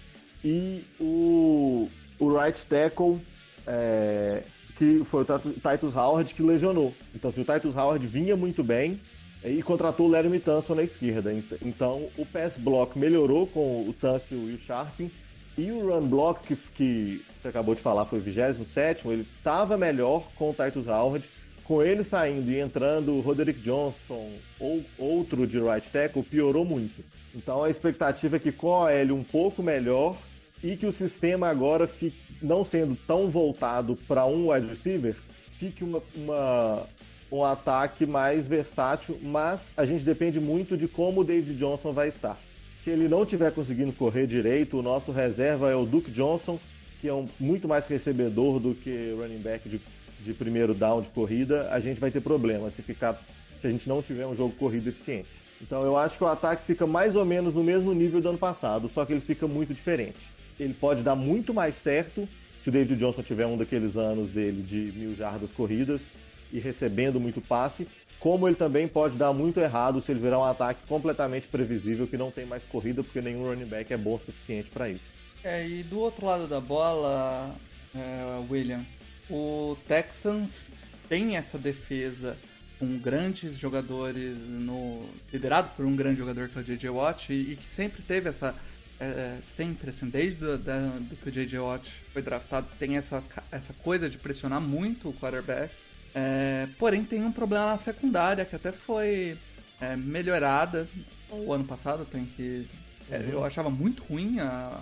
[0.45, 3.21] e o, o right tackle,
[3.67, 4.43] é,
[4.77, 6.95] que foi o Titus Howard que lesionou.
[7.15, 9.01] Então, assim, o Titus Howard vinha muito bem
[9.45, 11.33] e contratou o Larry Tunsil na esquerda.
[11.63, 15.11] Então, o pass block melhorou com o Tunsil e o Sharping.
[15.59, 19.77] E o run block, que, que você acabou de falar, foi o 27, ele estava
[19.77, 21.29] melhor com o Titus Howard.
[21.71, 27.05] Com ele saindo e entrando o Roderick Johnson ou outro de right tackle, piorou muito.
[27.33, 30.19] Então a expectativa é que com a OL um pouco melhor
[30.65, 35.15] e que o sistema agora fique, não sendo tão voltado para um wide receiver,
[35.59, 36.87] fique uma, uma,
[37.31, 42.09] um ataque mais versátil, mas a gente depende muito de como o David Johnson vai
[42.09, 42.37] estar.
[42.73, 46.59] Se ele não estiver conseguindo correr direito, o nosso reserva é o Duke Johnson,
[47.01, 49.81] que é um muito mais recebedor do que running back de,
[50.23, 53.21] de primeiro down de corrida, a gente vai ter problema se ficar
[53.59, 55.29] se a gente não tiver um jogo corrido eficiente.
[55.61, 58.39] Então eu acho que o ataque fica mais ou menos no mesmo nível do ano
[58.39, 60.31] passado, só que ele fica muito diferente.
[60.59, 62.27] Ele pode dar muito mais certo
[62.61, 66.17] se o David Johnson tiver um daqueles anos dele de mil jardas corridas
[66.53, 67.87] e recebendo muito passe,
[68.19, 72.17] como ele também pode dar muito errado se ele virar um ataque completamente previsível que
[72.17, 75.19] não tem mais corrida porque nenhum running back é bom o suficiente para isso.
[75.43, 77.55] É, e do outro lado da bola,
[77.95, 78.85] é, William,
[79.31, 80.69] o Texans
[81.09, 82.37] tem essa defesa
[82.79, 86.89] com grandes jogadores, no, liderado por um grande jogador que é o J.J.
[86.91, 88.55] Watt, e, e que sempre teve essa.
[88.99, 91.59] É, sempre, assim, desde do, da, do que o J.J.
[91.59, 95.75] Watt foi draftado, tem essa, essa coisa de pressionar muito o quarterback.
[96.15, 99.39] É, porém, tem um problema na secundária que até foi
[99.81, 100.89] é, melhorada
[101.31, 102.05] o ano passado.
[102.05, 102.67] Tem que.
[103.11, 103.29] É, uhum.
[103.31, 104.81] Eu achava muito ruim a,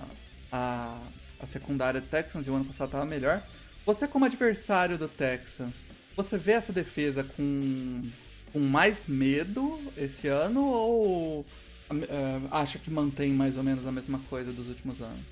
[0.52, 0.98] a,
[1.40, 3.42] a secundária do Texans e o ano passado estava melhor.
[3.88, 5.82] Você, como adversário do Texans,
[6.14, 8.02] você vê essa defesa com,
[8.52, 11.46] com mais medo esse ano ou uh,
[12.50, 15.24] acha que mantém mais ou menos a mesma coisa dos últimos anos?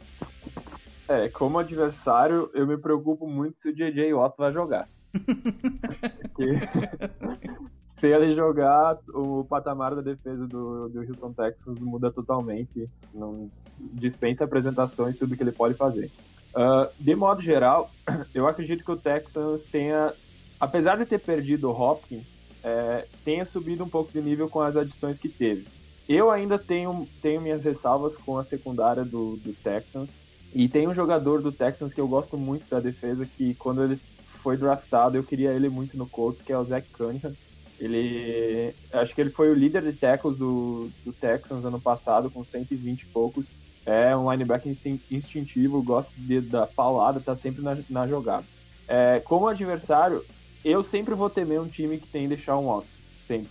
[1.07, 4.89] É, como adversário, eu me preocupo muito se o JJ Watt vai jogar.
[7.97, 12.89] Se ele jogar, o patamar da defesa do, do Houston Texans muda totalmente.
[13.13, 16.11] Não dispensa apresentações, tudo que ele pode fazer.
[16.57, 17.91] Uh, de modo geral,
[18.35, 20.15] eu acredito que o Texans tenha,
[20.59, 24.75] apesar de ter perdido o Hopkins, é, tenha subido um pouco de nível com as
[24.75, 25.69] adições que teve.
[26.09, 30.11] Eu ainda tenho, tenho minhas ressalvas com a secundária do, do Texans.
[30.55, 34.01] E tem um jogador do Texans que eu gosto muito da defesa, que quando ele
[34.43, 37.35] foi draftado, eu queria ele muito no Colts, que é o Zach Cunningham.
[37.79, 42.43] Ele, acho que ele foi o líder de tackles do, do Texans ano passado, com
[42.43, 43.53] 120 e poucos.
[43.87, 44.77] É um linebacker
[45.11, 48.45] instintivo, gosta de, da paulada, tá sempre na, na jogada.
[48.89, 50.25] É, como adversário,
[50.65, 52.89] eu sempre vou temer um time que tem deixar um alto.
[53.19, 53.49] Sempre.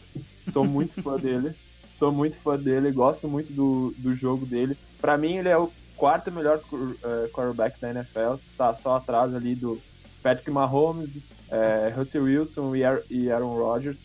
[0.51, 1.55] Sou muito fã dele.
[1.93, 4.77] Sou muito fã dele, gosto muito do, do jogo dele.
[4.99, 8.35] Para mim, ele é o quarto melhor uh, quarterback da NFL.
[8.57, 9.81] Tá só atrás ali do
[10.21, 12.75] Patrick Mahomes, é, Russell Wilson
[13.09, 13.99] e Aaron Rodgers.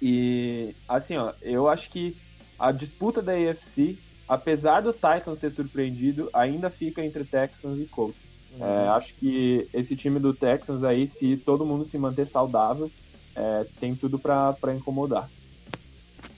[0.00, 2.16] E, assim, ó, eu acho que
[2.58, 8.30] a disputa da AFC, apesar do Titans ter surpreendido, ainda fica entre Texans e Colts.
[8.58, 8.66] Uhum.
[8.66, 12.90] É, acho que esse time do Texans aí, se todo mundo se manter saudável,
[13.34, 15.28] é, tem tudo para incomodar.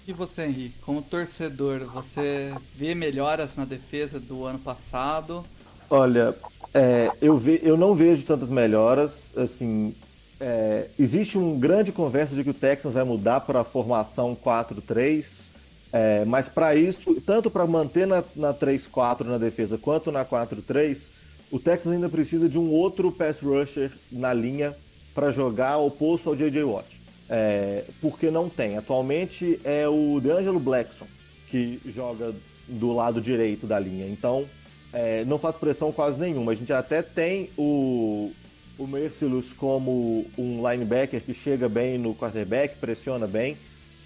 [0.07, 5.45] E você, Henrique, como torcedor, você vê melhoras na defesa do ano passado?
[5.91, 6.35] Olha,
[6.73, 9.37] é, eu, ve, eu não vejo tantas melhoras.
[9.37, 9.95] Assim,
[10.41, 15.48] é, existe uma grande conversa de que o Texans vai mudar para a formação 4-3,
[15.93, 21.11] é, mas para isso, tanto para manter na, na 3-4 na defesa quanto na 4-3,
[21.51, 24.77] o Texans ainda precisa de um outro pass rusher na linha
[25.15, 26.63] para jogar oposto ao J.J.
[26.65, 27.01] Watt.
[27.31, 28.77] É, porque não tem.
[28.77, 31.07] Atualmente é o DeAngelo Blackson
[31.49, 32.35] que joga
[32.67, 34.07] do lado direito da linha.
[34.07, 34.47] Então,
[34.93, 36.53] é, não faz pressão quase nenhuma.
[36.53, 38.31] A gente até tem o,
[38.79, 43.57] o Mercilus como um linebacker que chega bem no quarterback, pressiona bem.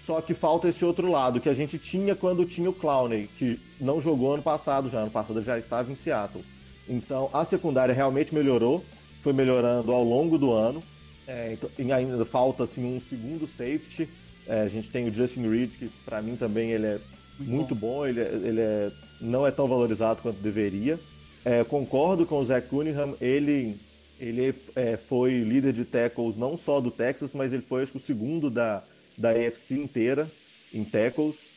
[0.03, 3.57] Só que falta esse outro lado que a gente tinha quando tinha o Clowney, que
[3.79, 4.99] não jogou ano passado já.
[4.99, 6.43] Ano passado ele já estava em Seattle.
[6.89, 8.83] Então a secundária realmente melhorou,
[9.21, 10.83] foi melhorando ao longo do ano.
[11.25, 14.09] É, então, ainda falta assim, um segundo safety.
[14.45, 16.99] É, a gente tem o Justin Reed, que para mim também ele é
[17.39, 20.99] muito bom, bom ele, é, ele é não é tão valorizado quanto deveria.
[21.45, 23.79] É, concordo com o Zach Cunningham, ele,
[24.19, 27.97] ele é, foi líder de tackles não só do Texas, mas ele foi acho que
[27.97, 28.83] o segundo da,
[29.17, 30.29] da AFC inteira
[30.73, 31.53] em tackles.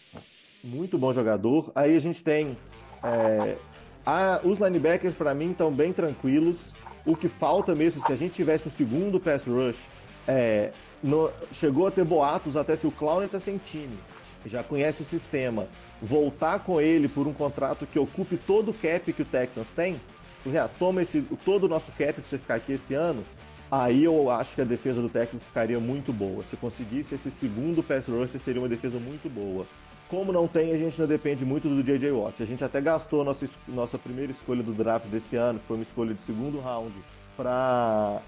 [0.62, 1.70] Muito bom jogador.
[1.74, 2.56] Aí a gente tem.
[3.02, 3.56] É,
[4.04, 6.74] a, os linebackers, para mim, estão bem tranquilos.
[7.04, 9.86] O que falta mesmo, se a gente tivesse um segundo pass rush,
[10.26, 13.96] é, no, chegou a ter boatos até se o Clown está sem time.
[14.44, 15.68] já conhece o sistema,
[16.02, 20.00] voltar com ele por um contrato que ocupe todo o cap que o Texans tem,
[20.48, 23.24] exemplo, ah, toma esse, todo o nosso cap para você ficar aqui esse ano,
[23.70, 26.42] aí eu acho que a defesa do Texans ficaria muito boa.
[26.42, 29.66] Se conseguisse esse segundo pass rusher, seria uma defesa muito boa.
[30.08, 32.12] Como não tem, a gente não depende muito do J.J.
[32.12, 32.40] Watt.
[32.40, 35.82] A gente até gastou nossa, nossa primeira escolha do draft desse ano, que foi uma
[35.82, 36.94] escolha de segundo round,
[37.36, 38.22] para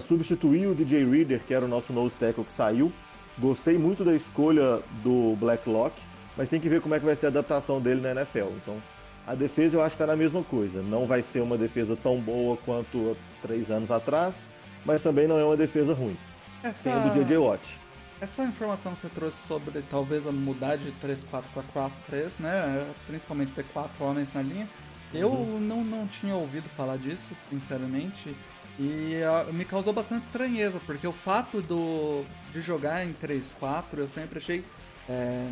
[0.00, 2.90] substituir o DJ Reader, que era o nosso nose tackle que saiu.
[3.38, 5.94] Gostei muito da escolha do Blacklock,
[6.34, 8.48] mas tem que ver como é que vai ser a adaptação dele na NFL.
[8.62, 8.82] Então,
[9.26, 10.82] a defesa eu acho que está na mesma coisa.
[10.82, 14.46] Não vai ser uma defesa tão boa quanto três anos atrás,
[14.84, 16.16] mas também não é uma defesa ruim.
[16.62, 16.90] Essa...
[16.90, 17.36] Tem o do J.J.
[17.38, 17.80] Watt.
[18.20, 22.92] Essa informação que você trouxe sobre talvez a mudar de 3-4 para 4-3, né?
[23.06, 24.68] Principalmente ter quatro homens na linha.
[25.14, 25.60] Eu uhum.
[25.60, 28.36] não, não tinha ouvido falar disso, sinceramente.
[28.78, 34.08] E uh, me causou bastante estranheza, porque o fato do, de jogar em 3-4 eu
[34.08, 34.64] sempre achei
[35.08, 35.48] é,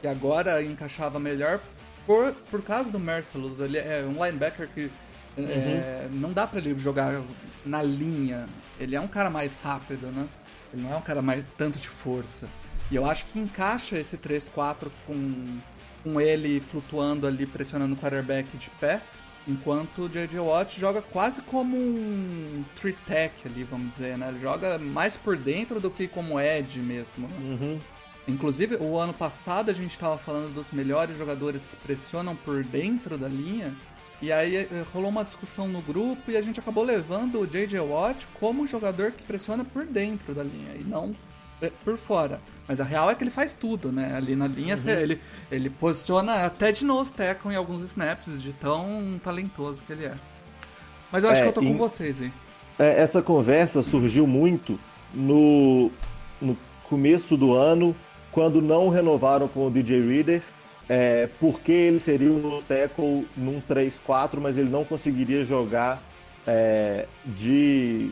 [0.00, 1.60] que agora encaixava melhor
[2.06, 3.60] por, por causa do Mercilus.
[3.60, 4.90] Ele é um linebacker que
[5.36, 6.18] é, uhum.
[6.18, 7.22] não dá para ele jogar
[7.64, 8.46] na linha.
[8.78, 10.28] Ele é um cara mais rápido, né?
[10.72, 12.48] Ele não é um cara mais tanto de força.
[12.90, 15.58] E eu acho que encaixa esse 3-4 com,
[16.02, 19.00] com ele flutuando ali, pressionando o quarterback de pé,
[19.46, 20.38] enquanto o J.J.
[20.38, 24.28] Watt joga quase como um three tech ali, vamos dizer, né?
[24.28, 27.28] Ele joga mais por dentro do que como edge mesmo.
[27.28, 27.36] Né?
[27.40, 27.80] Uhum.
[28.28, 33.18] Inclusive, o ano passado a gente estava falando dos melhores jogadores que pressionam por dentro
[33.18, 33.74] da linha.
[34.22, 37.80] E aí eh, rolou uma discussão no grupo e a gente acabou levando o J.J.
[37.80, 41.12] Watt como jogador que pressiona por dentro da linha e não
[41.60, 42.40] eh, por fora.
[42.68, 44.14] Mas a real é que ele faz tudo, né?
[44.14, 44.88] Ali na linha uhum.
[44.90, 50.04] ele, ele posiciona até de nose tackle em alguns snaps, de tão talentoso que ele
[50.04, 50.14] é.
[51.10, 52.32] Mas eu acho é, que eu tô com vocês aí.
[52.78, 54.78] É, essa conversa surgiu muito
[55.12, 55.90] no,
[56.40, 57.94] no começo do ano,
[58.30, 60.42] quando não renovaram com o DJ Reader
[60.94, 66.02] é, porque ele seria um nose tackle num 3-4, mas ele não conseguiria jogar
[66.46, 68.10] é, de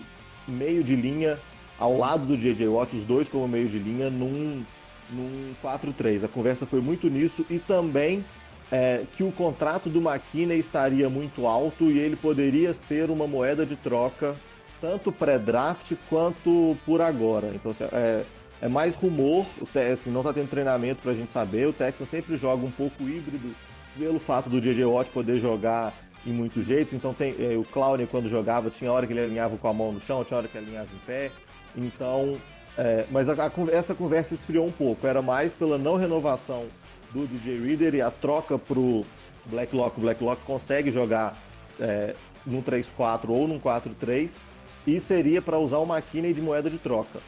[0.49, 1.39] meio de linha
[1.79, 2.67] ao lado do J.J.
[2.69, 4.65] Watt, os dois como meio de linha, num,
[5.11, 6.25] num 4-3.
[6.25, 8.25] A conversa foi muito nisso e também
[8.73, 13.67] é, que o contrato do McKinney estaria muito alto e ele poderia ser uma moeda
[13.67, 14.35] de troca
[14.81, 17.53] tanto pré-draft quanto por agora.
[17.55, 18.25] Então, assim, é,
[18.63, 21.67] é mais rumor, o Texas não está tendo treinamento para a gente saber.
[21.67, 23.55] O Texas sempre joga um pouco híbrido
[23.99, 24.85] pelo fato do J.J.
[24.85, 25.95] Watt poder jogar
[26.27, 26.93] em muitos jeitos.
[26.93, 29.93] Então tem é, o Clowney quando jogava tinha hora que ele alinhava com a mão
[29.93, 31.31] no chão, tinha hora que ele alinhava em pé.
[31.75, 32.37] Então,
[32.77, 35.07] é, mas a, a, essa conversa esfriou um pouco.
[35.07, 36.67] Era mais pela não renovação
[37.13, 39.07] do DJ Reader e a troca pro
[39.47, 39.97] Blacklock.
[39.97, 41.35] O Blacklock consegue jogar
[41.81, 44.43] é, num 3-4 ou num 4-3
[44.87, 47.21] e seria para usar o McKinney de moeda de troca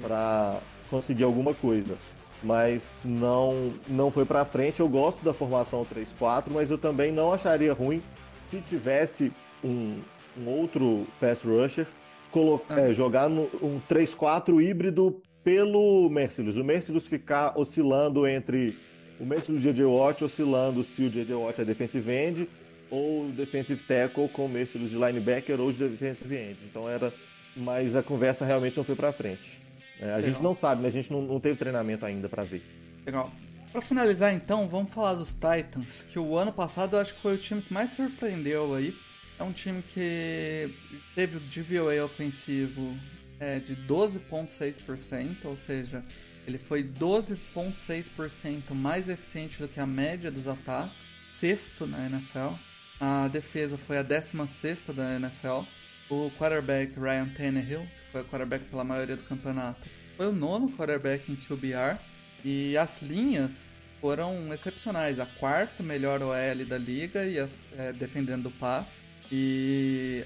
[0.00, 1.96] para conseguir alguma coisa.
[2.42, 4.80] Mas não não foi para frente.
[4.80, 8.02] Eu gosto da formação 3-4, mas eu também não acharia ruim
[8.34, 9.32] se tivesse
[9.64, 10.00] um,
[10.36, 11.86] um outro pass rusher
[12.30, 12.90] colocar, ah.
[12.90, 16.56] é, jogar no, um 3-4 híbrido pelo Mercilus.
[16.56, 18.76] O Mercilus ficar oscilando entre
[19.18, 19.84] o Mercilus e o J.J.
[19.86, 21.34] Watt, oscilando se o J.J.
[21.34, 22.48] Watt é defensive end
[22.90, 26.58] ou defensive tackle com o Mercilus de linebacker ou de defensive end.
[26.68, 27.12] Então era,
[27.56, 29.65] mas a conversa realmente não foi para frente.
[30.00, 30.22] É, a Legal.
[30.22, 30.88] gente não sabe, né?
[30.88, 32.62] A gente não, não teve treinamento ainda para ver.
[33.04, 33.30] Legal.
[33.72, 37.34] Para finalizar, então, vamos falar dos Titans, que o ano passado eu acho que foi
[37.34, 38.96] o time que mais surpreendeu aí.
[39.38, 40.74] É um time que
[41.14, 42.96] teve o DVOA ofensivo
[43.38, 46.02] é, de 12,6%, ou seja,
[46.46, 52.54] ele foi 12,6% mais eficiente do que a média dos ataques, sexto na NFL.
[52.98, 55.68] A defesa foi a 16 da NFL.
[56.08, 59.80] O quarterback Ryan Tannehill, foi quarterback pela maioria do campeonato,
[60.16, 61.98] foi o nono quarterback em QBR.
[62.44, 65.18] E as linhas foram excepcionais.
[65.18, 69.02] A quarta melhor OL da liga e as, é, defendendo o passe.
[69.30, 70.24] E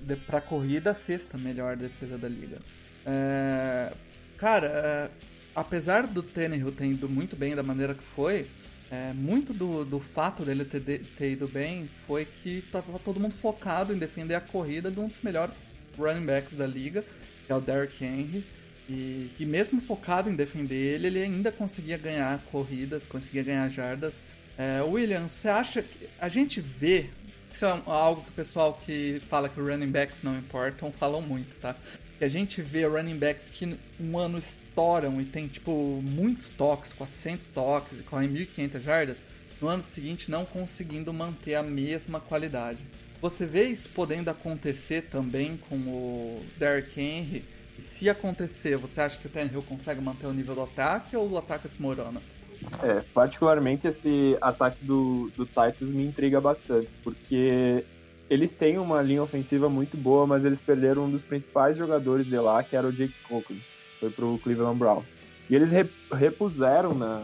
[0.00, 2.58] de, pra corrida, a sexta melhor defesa da liga.
[3.04, 3.92] É,
[4.36, 5.10] cara, é,
[5.54, 8.46] apesar do Tannehill ter ido muito bem da maneira que foi,
[8.90, 13.34] é, muito do, do fato dele ter, ter ido bem foi que estava todo mundo
[13.34, 15.58] focado em defender a corrida de um dos melhores
[15.98, 17.04] running backs da liga,
[17.46, 18.44] que é o Derrick Henry.
[18.88, 24.20] E que mesmo focado em defender ele, ele ainda conseguia ganhar corridas, conseguia ganhar jardas.
[24.56, 27.10] É, William, você acha que a gente vê
[27.52, 31.56] isso é algo que o pessoal que fala que running backs não importam falam muito,
[31.56, 31.74] tá?
[32.20, 36.92] E a gente vê running backs que um ano estouram e tem, tipo, muitos toques,
[36.92, 39.24] 400 toques e correm 1.500 jardas,
[39.60, 42.80] no ano seguinte não conseguindo manter a mesma qualidade.
[43.20, 47.44] Você vê isso podendo acontecer também com o Derrick Henry?
[47.76, 51.28] E se acontecer, você acha que o Tannehill consegue manter o nível do ataque ou
[51.28, 52.20] o ataque desmorona?
[52.82, 57.84] É, particularmente esse ataque do, do Titans me intriga bastante, porque
[58.28, 62.36] eles têm uma linha ofensiva muito boa, mas eles perderam um dos principais jogadores de
[62.36, 63.60] lá, que era o Jake Conklin,
[64.00, 65.06] foi pro Cleveland Browns.
[65.48, 65.70] E eles
[66.12, 67.22] repuseram na,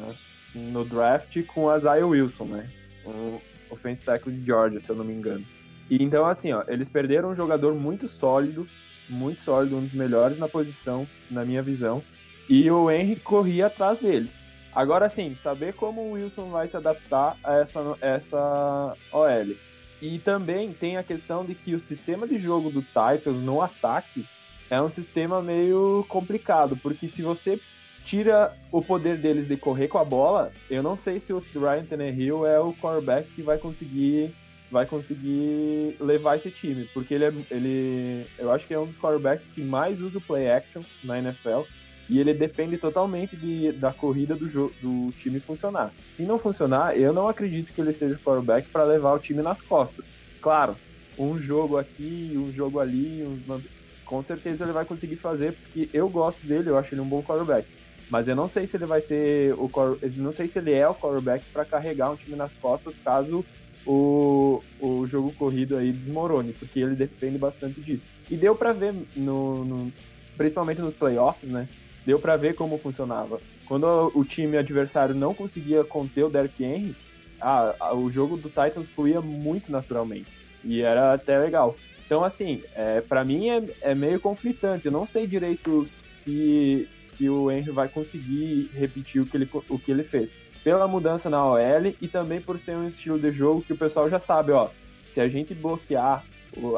[0.54, 2.68] no draft com a Zaya Wilson, né?
[3.04, 3.38] Um
[3.70, 5.44] offensive tackle de Georgia, se eu não me engano.
[5.90, 8.66] E então, assim, ó, eles perderam um jogador muito sólido,
[9.08, 12.02] muito sólido, um dos melhores na posição, na minha visão.
[12.48, 14.32] E o Henry corria atrás deles.
[14.74, 19.54] Agora, sim, saber como o Wilson vai se adaptar a essa, essa OL.
[20.02, 24.26] E também tem a questão de que o sistema de jogo do Titans no ataque
[24.68, 27.60] é um sistema meio complicado, porque se você
[28.04, 31.84] tira o poder deles de correr com a bola, eu não sei se o Ryan
[31.84, 34.34] Tannehill é o quarterback que vai conseguir
[34.74, 38.98] vai conseguir levar esse time, porque ele é, ele eu acho que é um dos
[38.98, 41.62] quarterbacks que mais usa o play action na NFL
[42.10, 44.46] e ele depende totalmente de, da corrida do,
[44.82, 45.94] do time funcionar.
[46.04, 49.42] Se não funcionar, eu não acredito que ele seja o quarterback para levar o time
[49.42, 50.06] nas costas.
[50.42, 50.76] Claro,
[51.16, 53.62] um jogo aqui, um jogo ali, um,
[54.04, 57.22] com certeza ele vai conseguir fazer, porque eu gosto dele, eu acho ele um bom
[57.22, 57.68] quarterback.
[58.10, 59.70] Mas eu não sei se ele vai ser o
[60.16, 63.46] não sei se ele é o quarterback para carregar um time nas costas caso
[63.86, 68.06] o, o jogo corrido aí desmorone, porque ele depende bastante disso.
[68.30, 69.92] E deu para ver no, no,
[70.36, 71.68] principalmente nos playoffs, né?
[72.04, 73.40] Deu para ver como funcionava.
[73.66, 76.94] Quando o time adversário não conseguia conter o Derrick Henry,
[77.40, 80.30] a, a, o jogo do Titans fluía muito naturalmente.
[80.62, 81.76] E era até legal.
[82.06, 84.86] Então, assim, é, para mim é, é meio conflitante.
[84.86, 89.78] Eu não sei direito se, se o Henry vai conseguir repetir o que ele, o
[89.78, 90.30] que ele fez.
[90.64, 94.10] Pela mudança na OL e também por ser um estilo de jogo que o pessoal
[94.10, 94.70] já sabe, ó.
[95.06, 96.24] Se a gente bloquear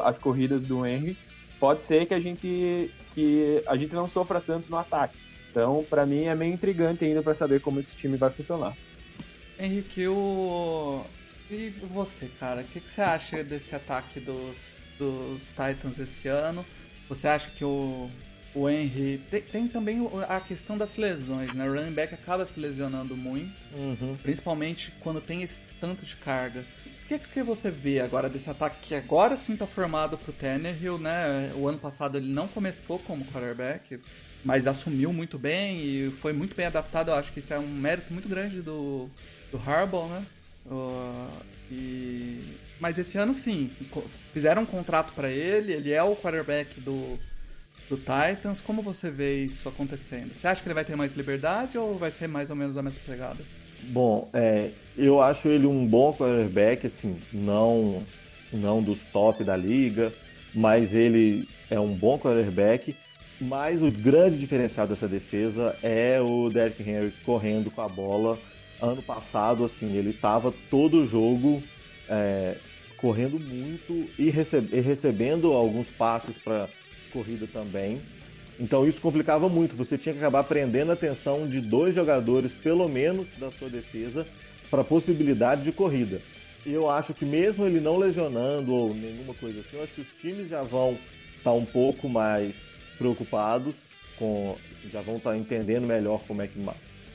[0.03, 1.17] as corridas do Henry,
[1.59, 5.17] pode ser que a gente que a gente não sofra tanto no ataque.
[5.49, 8.75] Então, para mim é meio intrigante ainda para saber como esse time vai funcionar.
[9.57, 11.03] Henrique, o
[11.49, 16.65] e você, cara, o que, que, você acha desse ataque dos, dos Titans esse ano?
[17.07, 18.09] Você acha que o
[18.57, 19.19] o Henry.
[19.29, 21.69] Tem, tem, também a questão das lesões, né?
[21.69, 24.17] O running back acaba se lesionando muito, uhum.
[24.23, 26.65] principalmente quando tem esse tanto de carga.
[26.85, 30.97] O que, que você vê agora desse ataque que agora sim tá formado pro Tannehill,
[30.97, 31.53] né?
[31.55, 33.99] O ano passado ele não começou como quarterback,
[34.43, 37.09] mas assumiu muito bem e foi muito bem adaptado.
[37.09, 39.09] Eu acho que isso é um mérito muito grande do,
[39.51, 40.25] do Harbaugh, né?
[40.65, 41.29] Uh,
[41.71, 42.57] e...
[42.79, 43.71] Mas esse ano sim,
[44.33, 47.17] fizeram um contrato para ele, ele é o quarterback do,
[47.89, 48.61] do Titans.
[48.61, 50.35] Como você vê isso acontecendo?
[50.35, 52.83] Você acha que ele vai ter mais liberdade ou vai ser mais ou menos a
[52.83, 53.43] mesma pegada?
[53.83, 58.03] Bom, é, eu acho ele um bom quarterback, assim, não,
[58.51, 60.11] não dos top da liga,
[60.53, 62.95] mas ele é um bom quarterback.
[63.39, 68.39] Mas o grande diferencial dessa defesa é o Derrick Henry correndo com a bola.
[68.81, 71.61] Ano passado, assim, ele estava todo jogo
[72.09, 72.57] é,
[72.97, 76.67] correndo muito e, receb e recebendo alguns passes para
[77.17, 78.01] corrida também.
[78.59, 79.75] Então isso complicava muito.
[79.75, 84.27] Você tinha que acabar prendendo a atenção de dois jogadores, pelo menos, da sua defesa,
[84.69, 86.21] para a possibilidade de corrida.
[86.65, 90.01] E eu acho que mesmo ele não lesionando ou nenhuma coisa assim, eu acho que
[90.01, 90.93] os times já vão
[91.37, 94.57] estar tá um pouco mais preocupados com,
[94.91, 96.59] já vão estar tá entendendo melhor como é que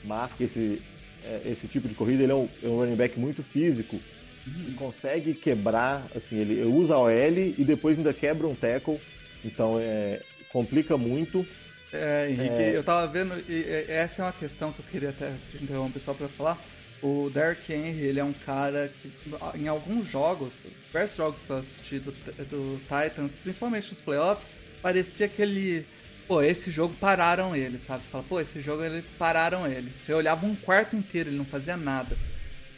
[0.03, 0.81] marca esse,
[1.23, 2.23] é, esse tipo de corrida.
[2.23, 3.99] Ele é um, é um running back muito físico,
[4.43, 8.99] que consegue quebrar, assim, ele usa a OL e depois ainda quebra um tackle
[9.43, 11.45] então é, complica muito.
[11.91, 12.75] É, Henrique, é...
[12.75, 16.13] eu tava vendo, e essa é uma questão que eu queria até te interromper só
[16.13, 16.59] pra falar.
[17.03, 19.11] O Derrick Henry, ele é um cara que,
[19.55, 20.53] em alguns jogos,
[20.85, 22.11] diversos jogos que eu assisti do,
[22.49, 25.85] do Titans, principalmente nos playoffs, parecia que ele.
[26.25, 28.03] Pô, esse jogo pararam ele, sabe?
[28.03, 29.91] Você fala, pô, esse jogo ele pararam ele.
[30.01, 32.15] Você olhava um quarto inteiro, ele não fazia nada.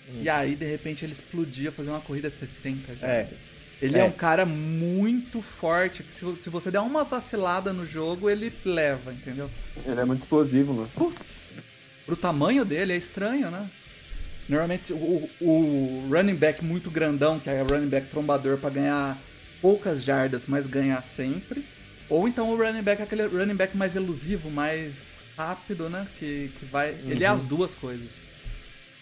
[0.09, 0.21] Hum.
[0.23, 3.07] E aí, de repente, ele explodia, fazia uma corrida 60 já.
[3.07, 3.29] É.
[3.81, 4.01] Ele é.
[4.01, 4.03] é.
[4.03, 9.11] um cara muito forte, que se, se, você der uma vacilada no jogo, ele leva,
[9.13, 9.49] entendeu?
[9.85, 10.87] Ele é muito explosivo, né?
[10.95, 11.49] Putz,
[12.05, 13.69] pro tamanho dele é estranho, né?
[14.47, 19.17] Normalmente o, o running back muito grandão, que é o running back trombador para ganhar
[19.61, 21.65] poucas jardas, mas ganhar sempre.
[22.07, 26.07] Ou então o running back, aquele running back mais elusivo, mais rápido, né?
[26.17, 26.91] Que, que vai.
[26.91, 27.11] Uhum.
[27.11, 28.24] Ele é as duas coisas.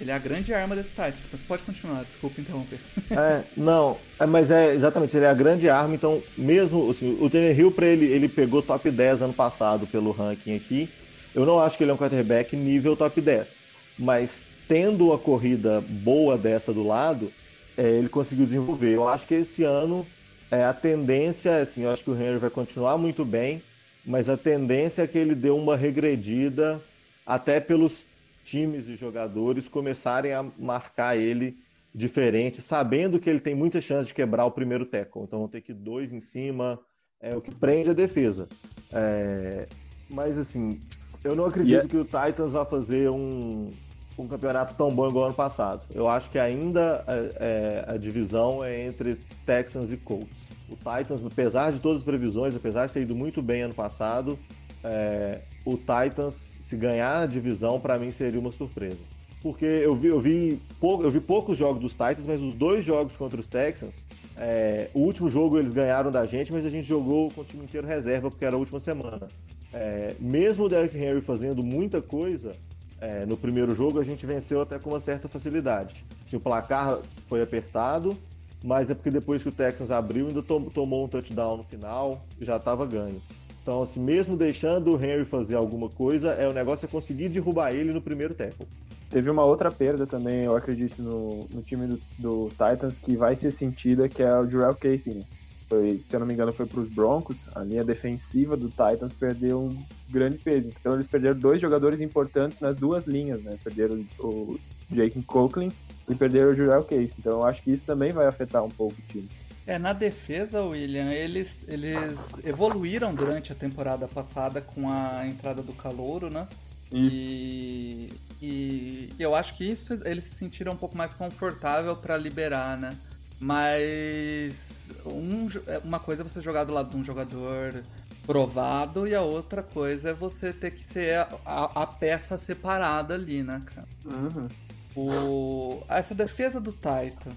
[0.03, 2.77] Ele é a grande arma desse Titans, mas pode continuar, desculpa interromper.
[3.09, 7.27] É, não, é, mas é exatamente, ele é a grande arma, então mesmo assim, o
[7.27, 10.89] Hill para ele, ele pegou top 10 ano passado pelo ranking aqui.
[11.33, 15.79] Eu não acho que ele é um quarterback nível top 10, mas tendo a corrida
[15.79, 17.31] boa dessa do lado,
[17.77, 18.93] é, ele conseguiu desenvolver.
[18.93, 20.05] Eu acho que esse ano
[20.51, 23.63] é, a tendência, assim, eu acho que o Henry vai continuar muito bem,
[24.05, 26.81] mas a tendência é que ele dê uma regredida
[27.25, 28.05] até pelos
[28.43, 31.57] times e jogadores começarem a marcar ele
[31.93, 35.23] diferente, sabendo que ele tem muita chance de quebrar o primeiro tackle.
[35.23, 36.79] Então vão ter que dois em cima,
[37.21, 38.49] é o que prende a defesa.
[38.91, 39.67] É,
[40.09, 40.79] mas assim,
[41.23, 41.89] eu não acredito yeah.
[41.89, 43.71] que o Titans vá fazer um,
[44.17, 45.85] um campeonato tão bom igual ano passado.
[45.93, 49.15] Eu acho que ainda é, é, a divisão é entre
[49.45, 50.49] Texans e Colts.
[50.69, 54.37] O Titans, apesar de todas as previsões, apesar de ter ido muito bem ano passado,
[54.83, 58.99] é, o Titans, se ganhar a divisão, para mim seria uma surpresa.
[59.41, 63.17] Porque eu vi, eu, vi eu vi poucos jogos dos Titans, mas os dois jogos
[63.17, 64.05] contra os Texans,
[64.37, 67.63] é, o último jogo eles ganharam da gente, mas a gente jogou com o time
[67.63, 69.27] inteiro reserva, porque era a última semana.
[69.73, 72.55] É, mesmo o Derrick Henry fazendo muita coisa,
[73.01, 76.05] é, no primeiro jogo a gente venceu até com uma certa facilidade.
[76.23, 78.17] Assim, o placar foi apertado,
[78.63, 82.55] mas é porque depois que o Texans abriu, ainda tomou um touchdown no final já
[82.55, 83.21] estava ganho.
[83.63, 87.73] Então, assim, mesmo deixando o Henry fazer alguma coisa, é o negócio é conseguir derrubar
[87.73, 88.67] ele no primeiro tackle.
[89.09, 93.37] Teve uma outra perda também, eu acredito, no, no time do, do Titans, que vai
[93.37, 95.13] ser sentida, que é o Jurel Casey.
[95.13, 95.21] Né?
[95.69, 97.47] Foi, se eu não me engano, foi para os Broncos.
[97.55, 99.77] A linha defensiva do Titans perdeu um
[100.09, 100.71] grande peso.
[100.79, 103.57] Então eles perderam dois jogadores importantes nas duas linhas, né?
[103.63, 104.59] Perderam o
[104.91, 105.71] Jake Coughlin
[106.09, 107.15] e perderam o Jurel Case.
[107.17, 109.29] Então eu acho que isso também vai afetar um pouco o time.
[109.65, 115.73] É, na defesa, William, eles, eles evoluíram durante a temporada passada com a entrada do
[115.73, 116.47] Calouro, né?
[116.91, 122.77] E, e eu acho que isso eles se sentiram um pouco mais confortável para liberar,
[122.77, 122.91] né?
[123.39, 125.47] Mas um,
[125.83, 127.83] uma coisa é você jogar do lado de um jogador
[128.25, 133.15] provado e a outra coisa é você ter que ser a, a, a peça separada
[133.15, 133.87] ali, né, cara?
[134.05, 134.47] Uhum.
[134.95, 137.29] O, essa defesa do Taito,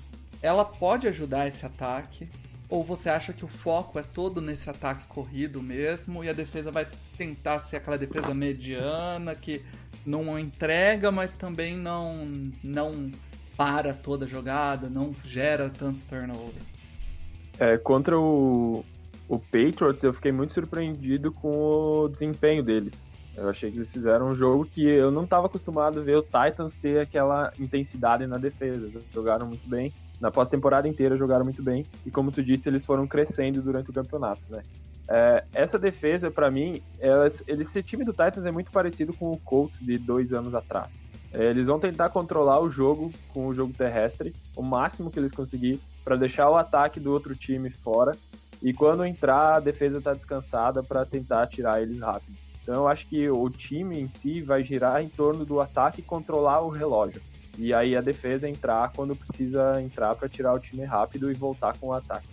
[0.42, 2.28] ela pode ajudar esse ataque?
[2.68, 6.72] Ou você acha que o foco é todo nesse ataque corrido mesmo e a defesa
[6.72, 9.64] vai tentar ser aquela defesa mediana que
[10.04, 12.28] não entrega, mas também não
[12.62, 13.10] não
[13.56, 16.64] para toda a jogada, não gera tantos turnovers?
[17.58, 18.84] É, contra o,
[19.28, 23.06] o Patriots, eu fiquei muito surpreendido com o desempenho deles.
[23.34, 26.22] Eu achei que eles fizeram um jogo que eu não estava acostumado a ver o
[26.22, 28.86] Titans ter aquela intensidade na defesa.
[29.12, 29.92] Jogaram muito bem.
[30.20, 31.86] Na pós-temporada inteira jogaram muito bem.
[32.04, 34.62] E como tu disse, eles foram crescendo durante o campeonato, né?
[35.08, 39.38] É, essa defesa, para mim, elas, esse time do Titans é muito parecido com o
[39.38, 40.98] Colts de dois anos atrás.
[41.32, 45.32] É, eles vão tentar controlar o jogo com o jogo terrestre, o máximo que eles
[45.32, 48.16] conseguir, para deixar o ataque do outro time fora.
[48.62, 52.34] E quando entrar, a defesa está descansada para tentar tirar eles rápido.
[52.62, 56.04] Então eu acho que o time em si vai girar em torno do ataque e
[56.04, 57.22] controlar o relógio.
[57.58, 61.76] E aí a defesa entrar quando precisa entrar para tirar o time rápido e voltar
[61.78, 62.28] com o ataque.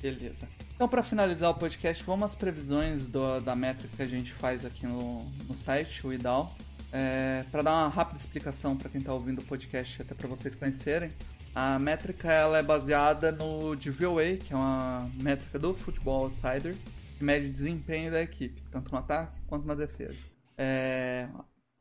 [0.00, 0.48] Beleza.
[0.74, 4.64] Então, para finalizar o podcast, vamos às previsões do, da métrica que a gente faz
[4.64, 6.52] aqui no, no site, o IDAL.
[6.92, 10.54] É, para dar uma rápida explicação para quem está ouvindo o podcast, até para vocês
[10.54, 11.12] conhecerem,
[11.54, 16.84] a métrica ela é baseada no DVOA, que é uma métrica do Football Outsiders,
[17.16, 20.24] que mede o desempenho da equipe, tanto no ataque quanto na defesa.
[20.58, 21.28] É,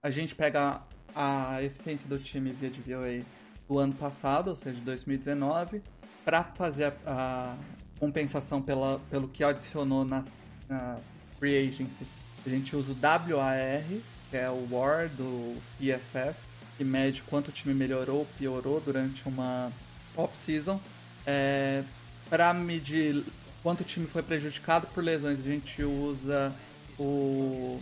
[0.04, 0.82] a gente pega
[1.16, 3.26] a eficiência do time via DVOA
[3.68, 5.82] do ano passado, ou seja, 2019,
[6.26, 7.56] para fazer a, a,
[8.00, 10.24] compensação pela, pelo que adicionou na,
[10.68, 10.98] na
[11.40, 12.06] Free Agency.
[12.46, 13.84] A gente usa o WAR,
[14.30, 16.36] que é o WAR do PFF,
[16.78, 19.72] que mede quanto o time melhorou ou piorou durante uma
[20.18, 20.80] off-season.
[21.26, 21.84] É,
[22.30, 23.24] para medir
[23.62, 26.54] quanto o time foi prejudicado por lesões, a gente usa
[26.98, 27.80] o.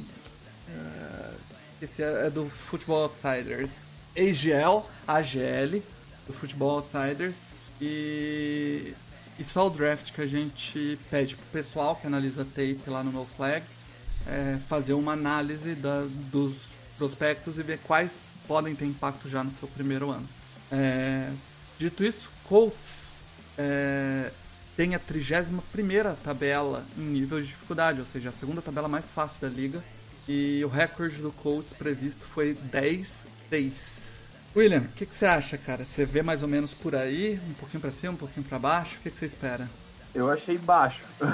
[0.67, 3.71] Uh, esse é do Football Outsiders.
[4.15, 5.81] AGL, AGL,
[6.27, 7.35] do Football Outsiders.
[7.81, 8.93] E,
[9.37, 13.11] e só o draft que a gente pede pro pessoal que analisa tape lá no
[13.11, 13.89] NoFlags
[14.27, 16.55] é, fazer uma análise da, dos
[16.97, 20.27] prospectos e ver quais podem ter impacto já no seu primeiro ano.
[20.71, 21.31] É,
[21.77, 23.09] dito isso, Colts
[23.57, 24.31] é,
[24.75, 29.41] tem a 31 tabela em nível de dificuldade, ou seja, a segunda tabela mais fácil
[29.41, 29.83] da liga.
[30.31, 34.27] E o recorde do Colts previsto foi 10-10.
[34.55, 35.83] William, o que, que, você acha, cara?
[35.85, 38.97] Você vê mais ou menos por aí, um pouquinho para cima, um pouquinho para baixo?
[38.97, 39.67] O que, que, você espera?
[40.13, 41.01] Eu achei baixo.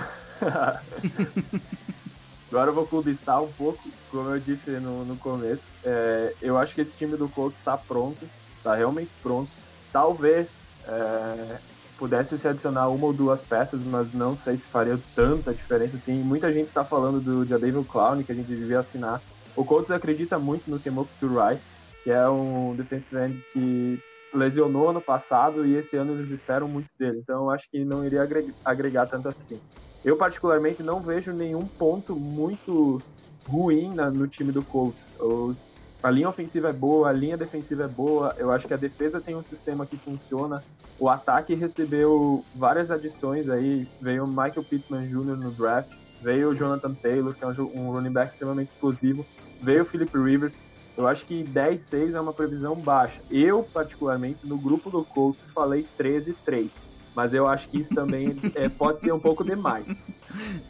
[2.50, 5.64] Agora eu vou clubistar um pouco, como eu disse no, no começo.
[5.84, 8.26] É, eu acho que esse time do Colts está pronto,
[8.56, 9.52] está realmente pronto.
[9.92, 10.48] Talvez
[10.88, 11.58] é,
[11.98, 16.24] pudesse se adicionar uma ou duas peças, mas não sei se faria tanta diferença assim.
[16.24, 19.22] Muita gente está falando do Jadavion Clown, que a gente devia assinar.
[19.56, 21.62] O Colts acredita muito no Temoku Turai,
[22.04, 24.00] que é um defensive end que
[24.34, 27.20] lesionou ano passado e esse ano eles esperam muito dele.
[27.20, 29.62] Então acho que não iria agregar, agregar tanto assim.
[30.04, 33.04] Eu, particularmente, não vejo nenhum ponto muito
[33.48, 35.04] ruim na, no time do Colts.
[35.20, 38.36] Os, a linha ofensiva é boa, a linha defensiva é boa.
[38.38, 40.64] Eu acho que a defesa tem um sistema que funciona.
[41.00, 43.88] O ataque recebeu várias adições aí.
[44.00, 45.36] Veio o Michael Pittman Jr.
[45.36, 45.92] no draft,
[46.22, 49.26] veio o Jonathan Taylor, que é um running back extremamente explosivo,
[49.62, 50.54] veio o Philip Rivers.
[50.98, 53.20] Eu acho que 10-6 é uma previsão baixa.
[53.30, 56.85] Eu, particularmente, no grupo do Colts, falei 13-3
[57.16, 59.86] mas eu acho que isso também é, pode ser um pouco demais.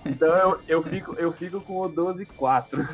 [0.05, 2.87] Então eu, eu, fico, eu fico com o 12-4.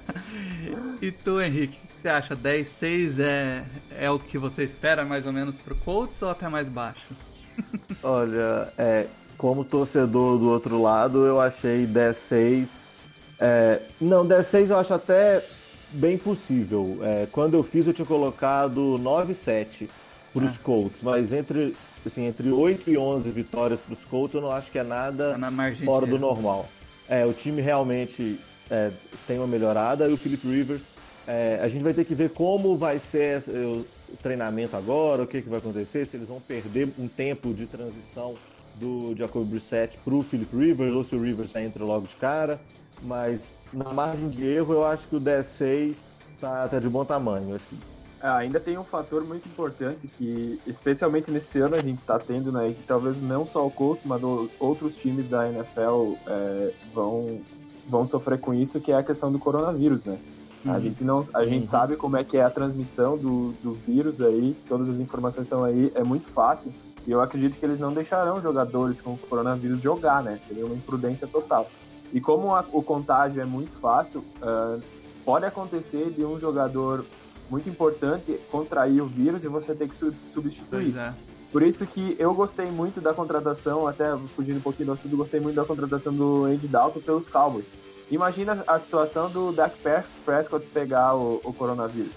[1.00, 2.36] e tu, Henrique, o que você acha?
[2.36, 3.64] 10-6 é,
[3.96, 7.14] é o que você espera mais ou menos pro Colts ou até mais baixo?
[8.02, 9.06] Olha, é,
[9.38, 12.98] como torcedor do outro lado, eu achei 10-6.
[13.38, 15.44] É, não, 10-6 eu acho até
[15.92, 16.98] bem possível.
[17.02, 19.88] É, quando eu fiz, eu tinha colocado 9-7
[20.32, 20.60] para os ah.
[20.62, 21.76] Colts, mas entre
[22.08, 25.38] assim, entre 8 e 11 vitórias para os Colts, eu não acho que é nada
[25.38, 26.68] tá fora do normal.
[27.08, 28.38] É, o time realmente
[28.70, 28.92] é,
[29.26, 30.90] tem uma melhorada e o Philip Rivers,
[31.26, 35.42] é, a gente vai ter que ver como vai ser o treinamento agora, o que,
[35.42, 38.34] que vai acontecer, se eles vão perder um tempo de transição
[38.76, 42.16] do Jacob Brissett para o Philip Rivers ou se o Rivers já entra logo de
[42.16, 42.60] cara.
[43.02, 47.50] Mas na margem de erro, eu acho que o 10-6 tá, tá de bom tamanho.
[47.50, 47.76] Eu acho que
[48.22, 52.72] ainda tem um fator muito importante que, especialmente nesse ano, a gente está tendo, né?
[52.72, 54.22] Que talvez não só o Colts, mas
[54.60, 57.40] outros times da NFL é, vão,
[57.88, 60.18] vão sofrer com isso, que é a questão do coronavírus, né?
[60.64, 60.72] Uhum.
[60.72, 61.66] A gente não, a gente uhum.
[61.66, 65.64] sabe como é que é a transmissão do, do vírus aí, todas as informações estão
[65.64, 66.72] aí, é muito fácil.
[67.04, 70.38] E eu acredito que eles não deixarão jogadores com coronavírus jogar, né?
[70.46, 71.68] Seria uma imprudência total.
[72.12, 74.80] E como a, o contágio é muito fácil, uh,
[75.24, 77.04] pode acontecer de um jogador
[77.50, 80.66] muito importante contrair o vírus e você ter que substituir.
[80.68, 81.12] Pois é.
[81.52, 85.38] Por isso que eu gostei muito da contratação, até fugindo um pouquinho do assunto, gostei
[85.38, 87.66] muito da contratação do Andy Dalton pelos Cowboys.
[88.10, 89.76] Imagina a situação do Dak
[90.24, 92.12] Prescott pegar o, o coronavírus.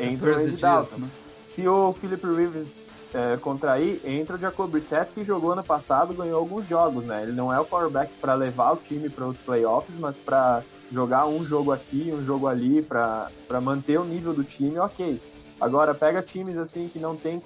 [0.00, 0.96] Entra o Andy Dalton.
[0.98, 1.08] Né?
[1.48, 2.68] Se o Philip Rivers
[3.14, 7.22] é, contrair, entra o Jacob Brissett, que jogou ano passado, ganhou alguns jogos, né?
[7.22, 10.62] Ele não é o quarterback para levar o time para os playoffs, mas para
[10.92, 13.30] jogar um jogo aqui, um jogo ali, para
[13.62, 15.20] manter o nível do time, ok.
[15.60, 17.40] Agora, pega times assim que não tem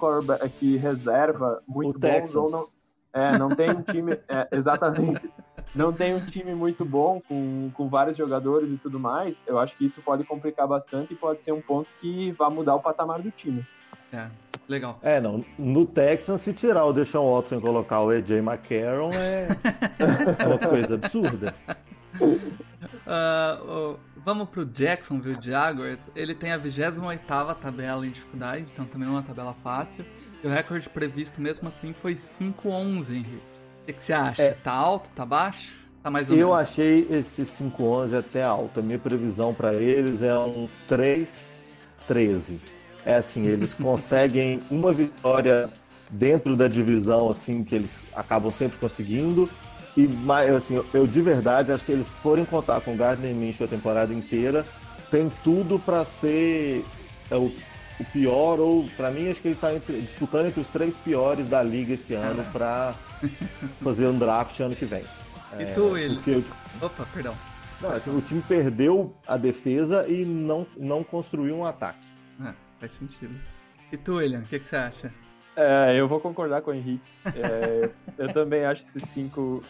[0.59, 2.65] que reserva muito bom ou não,
[3.13, 5.29] é, não tem um time, é, exatamente,
[5.73, 9.77] não tem um time muito bom com, com vários jogadores e tudo mais, eu acho
[9.77, 13.21] que isso pode complicar bastante e pode ser um ponto que vai mudar o patamar
[13.21, 13.65] do time.
[14.11, 14.29] É,
[14.67, 14.97] legal.
[15.01, 15.43] É, não.
[15.57, 19.47] No Texans, se tirar o Deshaun Watson e colocar o AJ McCarron, é,
[19.99, 21.53] é uma coisa absurda.
[23.07, 26.01] Uh, uh, vamos pro Jacksonville Jaguars.
[26.13, 26.99] Ele tem a 28
[27.61, 30.05] tabela em dificuldade, então também é uma tabela fácil.
[30.43, 33.41] E o recorde previsto mesmo assim foi 5-11, Henrique.
[33.81, 34.43] O que, que, você acha?
[34.43, 34.51] É.
[34.51, 35.09] Tá alto?
[35.11, 35.87] Tá baixo?
[36.03, 36.61] Tá mais ou Eu menos?
[36.61, 38.81] achei esse 5-11 até alto.
[38.81, 42.59] A minha previsão para eles é um 3-13.
[43.05, 45.71] É assim, eles conseguem uma vitória
[46.09, 49.49] dentro da divisão, assim, que eles acabam sempre conseguindo.
[49.97, 50.07] E,
[50.55, 53.69] assim, eu, de verdade acho que se eles forem contar com o Gardner Minshew a
[53.69, 54.63] temporada inteira,
[55.09, 56.85] tem tudo para ser
[57.31, 57.51] é, o,
[57.99, 61.63] o, pior, ou para mim acho que ele está disputando entre os três piores da
[61.63, 62.93] liga esse ano para
[63.81, 65.03] fazer um draft ano que vem.
[65.59, 66.19] E tu, é, ele?
[66.27, 66.43] Eu...
[66.79, 67.35] Opa, perdão.
[67.81, 72.05] Não, assim, o time perdeu a defesa e não, não construiu um ataque.
[72.79, 73.35] Faz sentido.
[73.91, 75.13] E tu, William, o que, que, você acha?
[75.55, 77.09] É, eu vou concordar com o Henrique.
[77.25, 79.63] É, eu também acho esse 5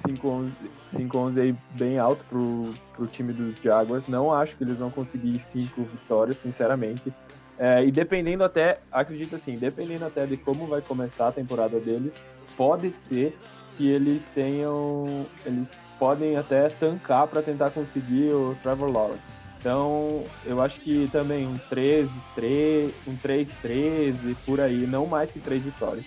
[0.00, 4.08] 5-11 aí bem alto pro, pro time dos Jaguars.
[4.08, 7.12] Não acho que eles vão conseguir 5 vitórias, sinceramente.
[7.58, 12.14] É, e dependendo até, acredito assim, dependendo até de como vai começar a temporada deles,
[12.56, 13.36] pode ser
[13.76, 15.26] que eles tenham.
[15.44, 19.34] Eles podem até tancar para tentar conseguir o Trevor Lawrence.
[19.58, 25.32] Então, eu acho que também um 13, 3, um 3, 13, por aí, não mais
[25.32, 26.06] que 3 vitórias.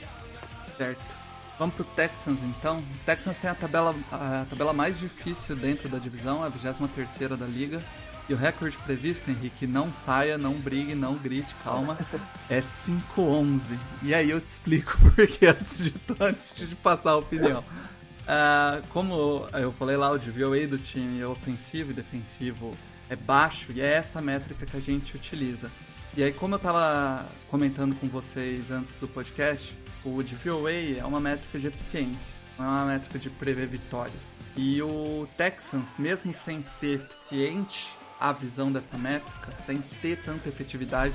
[0.78, 1.17] Certo.
[1.58, 2.78] Vamos pro Texans então.
[2.80, 7.46] O Texans tem a tabela, a tabela mais difícil dentro da divisão, a 23 da
[7.46, 7.82] liga.
[8.30, 11.98] E o recorde previsto, Henrique, não saia, não brigue, não grite, calma,
[12.50, 13.78] é 5-11.
[14.04, 17.62] E aí eu te explico porque antes de, antes de passar a opinião.
[17.62, 22.72] Uh, como eu falei lá, o DVOA do time é ofensivo e defensivo
[23.10, 25.72] é baixo e é essa métrica que a gente utiliza.
[26.18, 31.20] E aí, como eu estava comentando com vocês antes do podcast, o DVOA é uma
[31.20, 34.34] métrica de eficiência, não é uma métrica de prever vitórias.
[34.56, 41.14] E o Texans, mesmo sem ser eficiente a visão dessa métrica, sem ter tanta efetividade,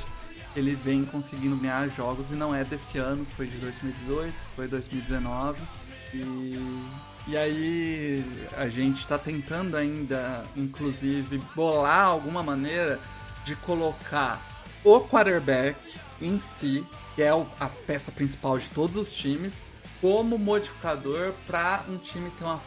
[0.55, 5.61] ele vem conseguindo ganhar jogos e não é desse ano, foi de 2018, foi 2019
[6.15, 8.25] e e aí
[8.57, 13.01] a gente está tentando ainda, inclusive, bolar alguma maneira
[13.45, 14.41] de colocar
[14.85, 15.77] o quarterback
[16.21, 19.55] em si, que é a peça principal de todos os times,
[20.01, 22.61] como modificador para um time ter uma,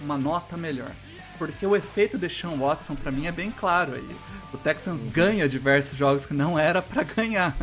[0.00, 0.90] uma nota melhor.
[1.38, 4.16] Porque o efeito de Sean Watson para mim é bem claro aí.
[4.52, 5.10] O Texans uhum.
[5.10, 7.56] ganha diversos jogos que não era para ganhar,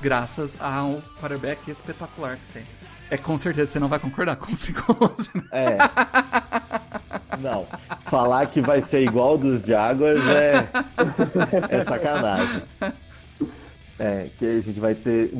[0.00, 2.64] graças ao quarterback espetacular que tem.
[3.10, 4.56] É com certeza você não vai concordar com o
[5.34, 5.44] né?
[5.52, 5.76] É.
[7.38, 7.66] Não.
[8.06, 10.66] Falar que vai ser igual dos Jaguars é,
[11.76, 12.62] é sacanagem.
[14.04, 15.32] É, que a gente vai ter.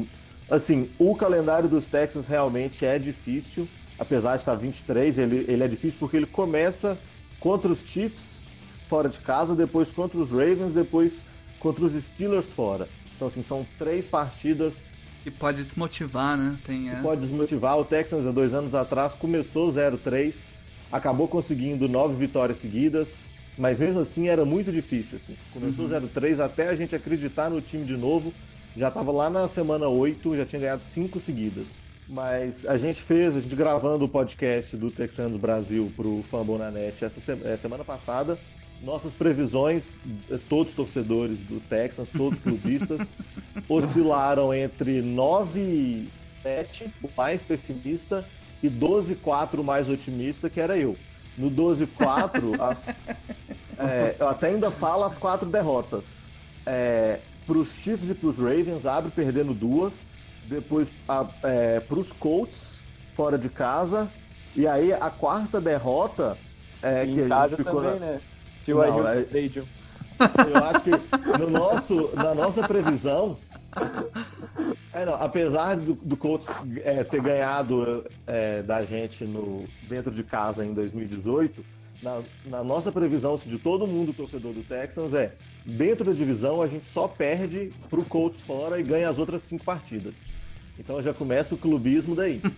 [0.51, 3.69] Assim, o calendário dos Texans realmente é difícil.
[3.99, 6.99] Apesar de estar 23, ele, ele é difícil porque ele começa
[7.41, 8.47] contra os Chiefs
[8.89, 11.25] fora de casa, depois contra os Ravens, depois
[11.59, 12.89] contra os Steelers fora.
[13.17, 14.91] Então, assim, são três partidas.
[15.25, 16.59] E pode desmotivar, né?
[16.65, 17.03] Tem essa.
[17.03, 17.79] Pode desmotivar.
[17.79, 20.53] O Texans, há dois anos atrás, começou 0-3
[20.93, 23.19] acabou conseguindo nove vitórias seguidas,
[23.57, 25.17] mas mesmo assim era muito difícil.
[25.17, 25.37] Assim.
[25.53, 26.09] Começou uhum.
[26.09, 28.33] 0-3 até a gente acreditar no time de novo.
[28.77, 31.75] Já estava lá na semana 8, já tinha ganhado cinco seguidas.
[32.09, 37.05] Mas a gente fez, a gente gravando o podcast do Texanos Brasil para o Fambonanet
[37.05, 38.39] essa é, semana passada.
[38.83, 39.97] Nossas previsões,
[40.29, 43.15] eh, todos torcedores do Texans, todos clubistas,
[43.69, 46.11] oscilaram entre 9 e
[46.43, 48.27] 7, o mais pessimista,
[48.63, 50.97] e 12-4 mais otimista, que era eu.
[51.39, 52.97] No 12-4,
[53.79, 56.31] é, eu até ainda falo as quatro derrotas.
[56.67, 60.07] É, para os Chiefs e para os Ravens, abre perdendo duas.
[60.47, 60.93] Depois
[61.43, 62.83] é, para os Colts,
[63.13, 64.11] fora de casa.
[64.55, 66.37] E aí a quarta derrota
[66.83, 68.07] é que a gente ficou também, na...
[68.07, 68.21] né?
[68.65, 69.27] Tio Não, é...
[70.49, 70.91] Eu acho que
[71.39, 73.39] no nosso, na nossa previsão,
[74.93, 76.47] é, não, apesar do, do Colts
[76.85, 81.65] é, ter ganhado é, da gente no, dentro de casa em 2018,
[82.03, 85.35] na, na, nossa previsão de todo mundo torcedor do Texans é
[85.65, 89.65] dentro da divisão a gente só perde pro Colts fora e ganha as outras cinco
[89.65, 90.29] partidas.
[90.79, 92.41] Então já começa o clubismo daí.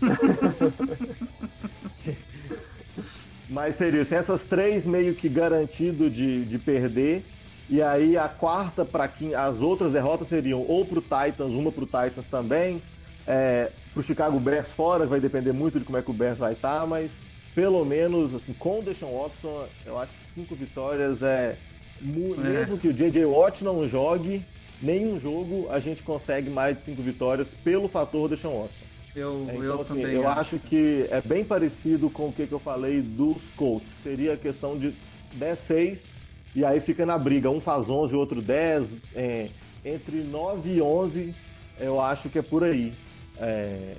[3.48, 7.24] Mas seria assim, essas três meio que garantido de, de perder
[7.68, 11.86] e aí a quarta para quem as outras derrotas seriam ou pro Titans, uma pro
[11.86, 12.82] Titans também,
[13.26, 16.52] é, pro Chicago Bears fora, vai depender muito de como é que o Bears vai
[16.52, 21.22] estar, tá, mas pelo menos assim, com o Deshaun Watson, eu acho que cinco vitórias
[21.22, 21.56] é,
[22.04, 22.48] é.
[22.48, 24.44] mesmo que o JJ Watt não jogue
[24.82, 28.84] nenhum jogo, a gente consegue mais de cinco vitórias pelo fator Deshaun Watson.
[29.16, 30.40] Eu, então, eu assim, também eu acho.
[30.40, 34.34] acho que é bem parecido com o que, que eu falei dos Colts, que seria
[34.34, 34.92] a questão de
[35.38, 39.48] 10-6 e aí fica na briga, um faz 11, o outro 10, é,
[39.84, 41.34] entre 9 e 11,
[41.80, 42.92] eu acho que é por aí.
[43.38, 43.94] É,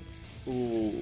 [0.48, 1.02] o,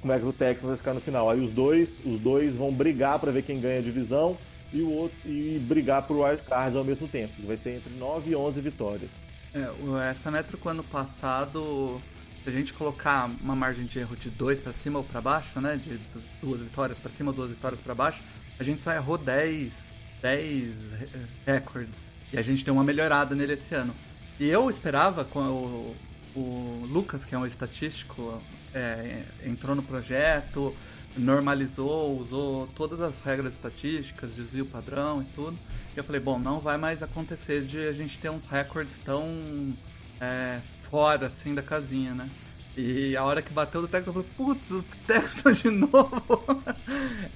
[0.00, 1.30] como é que o Texas vai ficar no final.
[1.30, 4.36] Aí os dois, os dois vão brigar para ver quem ganha a divisão
[4.72, 7.32] e o outro e brigar por wild card ao mesmo tempo.
[7.46, 9.24] Vai ser entre 9 e 11 vitórias.
[9.54, 9.68] É,
[10.10, 12.00] essa métrica ano passado,
[12.44, 15.60] se a gente colocar uma margem de erro de 2 para cima ou para baixo,
[15.60, 15.98] né, de
[16.40, 18.20] duas vitórias para cima, duas vitórias para baixo,
[18.58, 19.90] a gente só errou 10
[20.22, 20.74] 10
[21.46, 22.06] records.
[22.32, 23.94] E a gente deu uma melhorada nele esse ano.
[24.38, 25.96] E eu esperava, com o,
[26.34, 28.40] o Lucas, que é um estatístico,
[28.74, 30.74] é, entrou no projeto,
[31.16, 35.58] normalizou, usou todas as regras estatísticas, desvio padrão e tudo.
[35.94, 39.74] E eu falei, bom, não vai mais acontecer de a gente ter uns records tão
[40.20, 42.28] é, fora assim da casinha, né?
[42.76, 46.62] E a hora que bateu do Texas, eu falei, putz, o Texas de novo.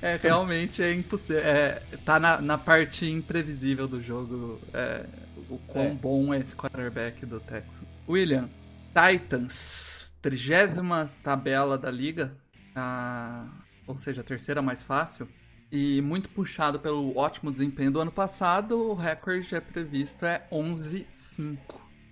[0.01, 1.43] é, realmente é impossível.
[1.43, 5.05] É, tá na, na parte imprevisível do jogo é,
[5.51, 5.95] o quão é.
[5.95, 7.83] bom é esse quarterback do Texas.
[8.09, 8.49] William,
[8.95, 12.37] Titans, trigésima tabela da liga,
[12.77, 13.45] a,
[13.89, 15.29] ou seja, a terceira mais fácil.
[15.73, 21.59] E muito puxado pelo ótimo desempenho do ano passado, o recorde é previsto é 11-5.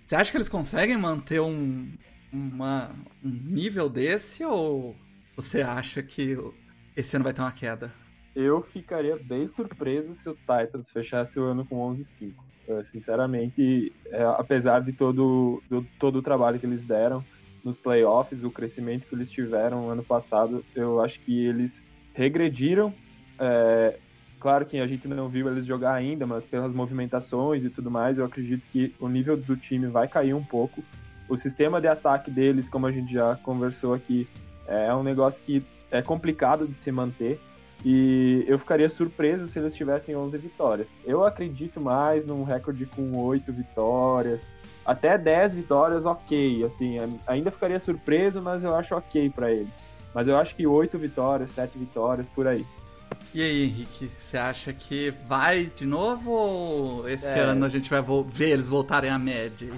[0.05, 1.93] Você acha que eles conseguem manter um,
[2.31, 4.93] uma, um nível desse ou
[5.37, 6.37] você acha que
[6.97, 7.93] esse ano vai ter uma queda?
[8.35, 12.33] Eu ficaria bem surpreso se o Titans fechasse o ano com 11-5.
[12.83, 17.23] Sinceramente, é, apesar de todo, do, todo o trabalho que eles deram
[17.63, 21.83] nos playoffs, o crescimento que eles tiveram ano passado, eu acho que eles
[22.13, 22.93] regrediram.
[23.39, 23.97] É,
[24.39, 28.17] claro que a gente não viu eles jogar ainda, mas pelas movimentações e tudo mais,
[28.17, 30.83] eu acredito que o nível do time vai cair um pouco.
[31.29, 34.27] O sistema de ataque deles, como a gente já conversou aqui,
[34.67, 37.39] é um negócio que é complicado de se manter.
[37.85, 40.95] E eu ficaria surpreso se eles tivessem 11 vitórias.
[41.05, 44.49] Eu acredito mais num recorde com 8 vitórias,
[44.85, 46.63] até 10 vitórias, ok.
[46.63, 49.73] Assim, ainda ficaria surpreso, mas eu acho ok para eles.
[50.13, 52.65] Mas eu acho que 8 vitórias, 7 vitórias, por aí.
[53.33, 57.39] E aí, Henrique, você acha que vai de novo ou esse É.
[57.39, 59.71] ano a gente vai ver eles voltarem à média?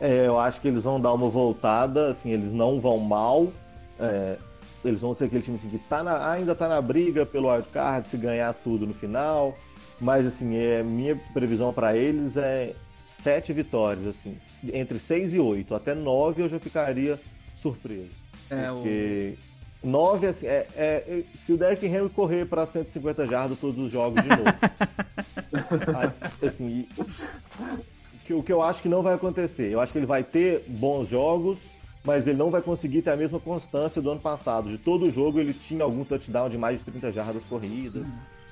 [0.00, 3.50] É, eu acho que eles vão dar uma voltada, assim, eles não vão mal.
[3.98, 4.36] é,
[4.84, 8.08] eles vão ser aquele time assim, que tá na- ainda tá na briga pelo wildcard,
[8.08, 9.54] se ganhar tudo no final.
[10.00, 12.74] Mas assim, é, minha previsão para eles é
[13.06, 14.36] sete vitórias, assim,
[14.72, 15.74] entre seis e oito.
[15.74, 17.18] Até nove eu já ficaria
[17.54, 18.10] surpreso.
[18.50, 19.34] É, o- Porque
[19.82, 24.22] nove, assim, é, é- se o Derrick Henry correr para 150 jardas todos os jogos
[24.22, 24.42] de novo.
[26.44, 26.86] Assim,
[28.30, 29.70] o que eu acho que não vai acontecer.
[29.70, 31.58] Eu acho que ele vai ter bons jogos,
[32.04, 34.68] mas ele não vai conseguir ter a mesma constância do ano passado.
[34.68, 38.06] De todo jogo ele tinha algum touchdown de mais de 30 jardas corridas.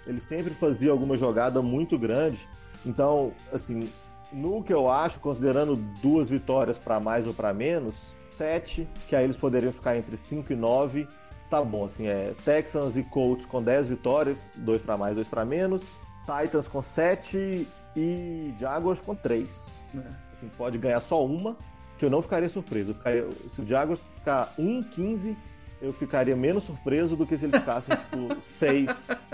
[0.06, 2.48] Ele sempre fazia alguma jogada muito grande.
[2.84, 3.88] Então, assim,
[4.32, 9.24] no que eu acho, considerando duas vitórias para mais ou para menos, sete, que aí
[9.24, 11.06] eles poderiam ficar entre 5 e 9,
[11.50, 11.84] tá bom.
[11.84, 15.98] Assim, é Texans e Colts com 10 vitórias, dois para mais, dois para menos.
[16.22, 19.74] Titans com 7 e Jaguars com 3.
[19.94, 19.98] É.
[20.32, 21.56] Assim, pode ganhar só uma,
[22.02, 22.90] que eu não ficaria surpreso.
[22.90, 25.36] Eu ficaria- se o Jaguars ficar 1-15,
[25.80, 29.30] eu ficaria menos surpreso do que se eles ficassem, tipo, 6.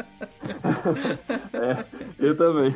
[2.18, 2.74] Eu também.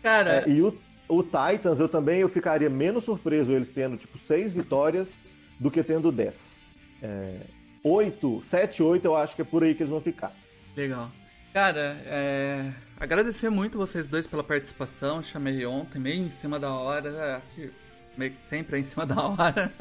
[0.00, 0.72] Cara, É, e o,
[1.08, 5.16] o Titans, eu também eu ficaria menos surpreso eles tendo, tipo, 6 vitórias
[5.58, 6.62] do que tendo 10.
[7.02, 7.40] É,
[7.82, 10.32] 8, 7, 8, eu acho que é por aí que eles vão ficar.
[10.76, 11.10] Legal.
[11.52, 15.20] Cara, é, agradecer muito vocês dois pela participação.
[15.24, 17.42] Chamei ontem, meio em cima da hora.
[18.18, 19.72] Meio que sempre é em cima da hora.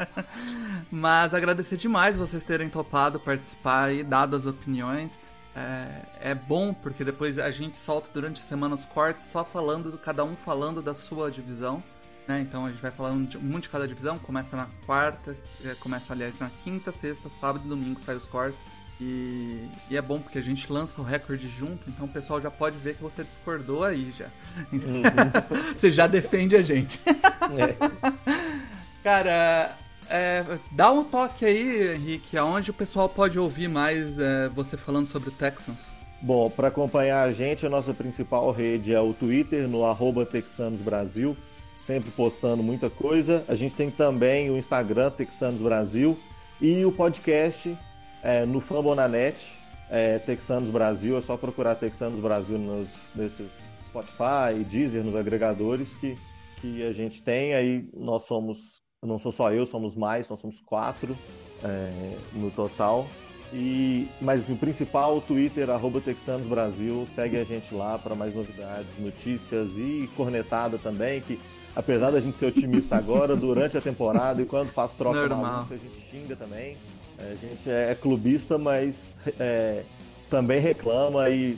[0.92, 5.20] Mas agradecer demais vocês terem topado participar e dado as opiniões.
[5.56, 9.92] É, é bom porque depois a gente solta durante a semana os cortes só falando,
[9.92, 11.84] do- cada um falando da sua divisão.
[12.28, 12.42] Né?
[12.42, 14.18] Então a gente vai falando de um de cada divisão.
[14.18, 15.36] Começa na quarta,
[15.66, 18.68] é, começa aliás na quinta, sexta, sábado e domingo sai os cortes.
[19.00, 22.50] E, e é bom porque a gente lança o recorde junto, então o pessoal já
[22.50, 24.26] pode ver que você discordou aí já.
[25.78, 27.00] você já defende a gente.
[27.08, 28.12] É.
[29.04, 29.78] Cara,
[30.10, 35.08] é, dá um toque aí, Henrique, aonde o pessoal pode ouvir mais é, você falando
[35.08, 35.92] sobre o Texans.
[36.20, 40.82] Bom, para acompanhar a gente, a nossa principal rede é o Twitter, no arroba Texanos
[40.82, 41.38] Brasil,
[41.76, 43.46] sempre postando muita coisa.
[43.48, 46.18] A gente tem também o Instagram, Texanos Brasil,
[46.60, 47.78] e o podcast
[48.24, 49.60] é, no Fambonanet,
[49.90, 51.18] é, Texanos Brasil.
[51.18, 53.52] É só procurar Texanos Brasil nos, nesses
[53.86, 56.18] Spotify, Deezer, nos agregadores que,
[56.62, 57.54] que a gente tem.
[57.54, 61.18] Aí nós somos, não sou só eu, somos mais, nós somos quatro
[61.64, 63.08] é, no total.
[63.54, 68.36] E, mas o principal, o Twitter, arroba Texanos Brasil, segue a gente lá para mais
[68.36, 71.40] novidades, notícias e cornetada também, que
[71.74, 75.42] apesar da gente ser otimista agora, durante a temporada e quando faz troca Normal.
[75.42, 76.76] maluca, a gente xinga também.
[77.20, 79.84] É, A gente é clubista, mas é,
[80.30, 81.58] também reclama e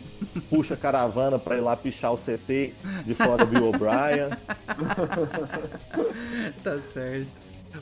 [0.50, 2.74] puxa caravana para ir lá pichar o CT
[3.06, 4.30] de fora Bill O'Brien.
[6.64, 7.28] tá certo.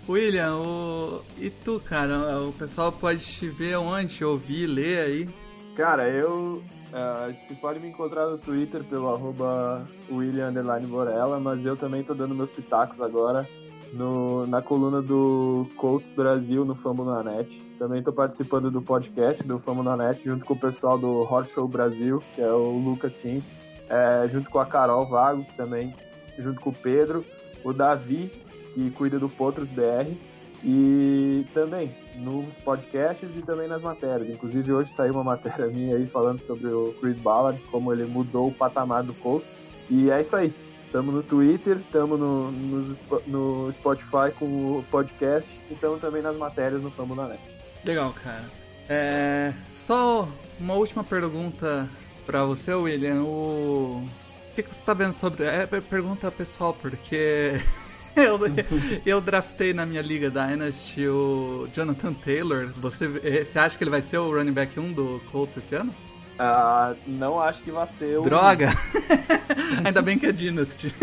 [0.07, 1.21] William, o...
[1.37, 2.39] e tu, cara?
[2.41, 5.29] O pessoal pode te ver onde, ouvir, ler aí.
[5.75, 6.61] Cara, eu.
[6.91, 12.03] ah, vocês podem me encontrar no Twitter pelo arroba William underline Borella, mas eu também
[12.03, 13.47] tô dando meus pitacos agora
[13.93, 17.61] no, na coluna do Colts Brasil no Famo na Net.
[17.77, 21.49] Também tô participando do podcast do Famo na Net junto com o pessoal do Hot
[21.51, 23.43] Show Brasil, que é o Lucas Tins,
[23.89, 25.93] é, junto com a Carol Vago, também,
[26.37, 27.23] junto com o Pedro,
[27.63, 28.31] o Davi,
[28.73, 30.13] que cuida do Potros BR,
[30.63, 34.29] e também nos podcasts e também nas matérias.
[34.29, 38.47] Inclusive hoje saiu uma matéria minha aí falando sobre o Chris Ballard, como ele mudou
[38.47, 39.55] o patamar do Colts.
[39.89, 40.53] E é isso aí.
[40.87, 46.37] Estamos no Twitter, estamos no, no, no Spotify com o podcast e estamos também nas
[46.37, 47.41] matérias no Famo na Net.
[47.85, 48.45] Legal, cara.
[48.87, 51.89] É, só uma última pergunta
[52.25, 53.21] pra você, William.
[53.23, 55.43] O, o que, que você tá vendo sobre.
[55.43, 57.59] É é pergunta pessoal, porque
[58.15, 58.39] eu,
[59.05, 62.71] eu draftei na minha liga Dynasty o Jonathan Taylor.
[62.77, 65.75] Você, eh, você acha que ele vai ser o running back 1 do Colts esse
[65.75, 65.93] ano?
[66.39, 68.21] Ah, não acho que vai ser o.
[68.21, 68.69] Droga!
[69.83, 70.93] Ainda bem que é Dynasty.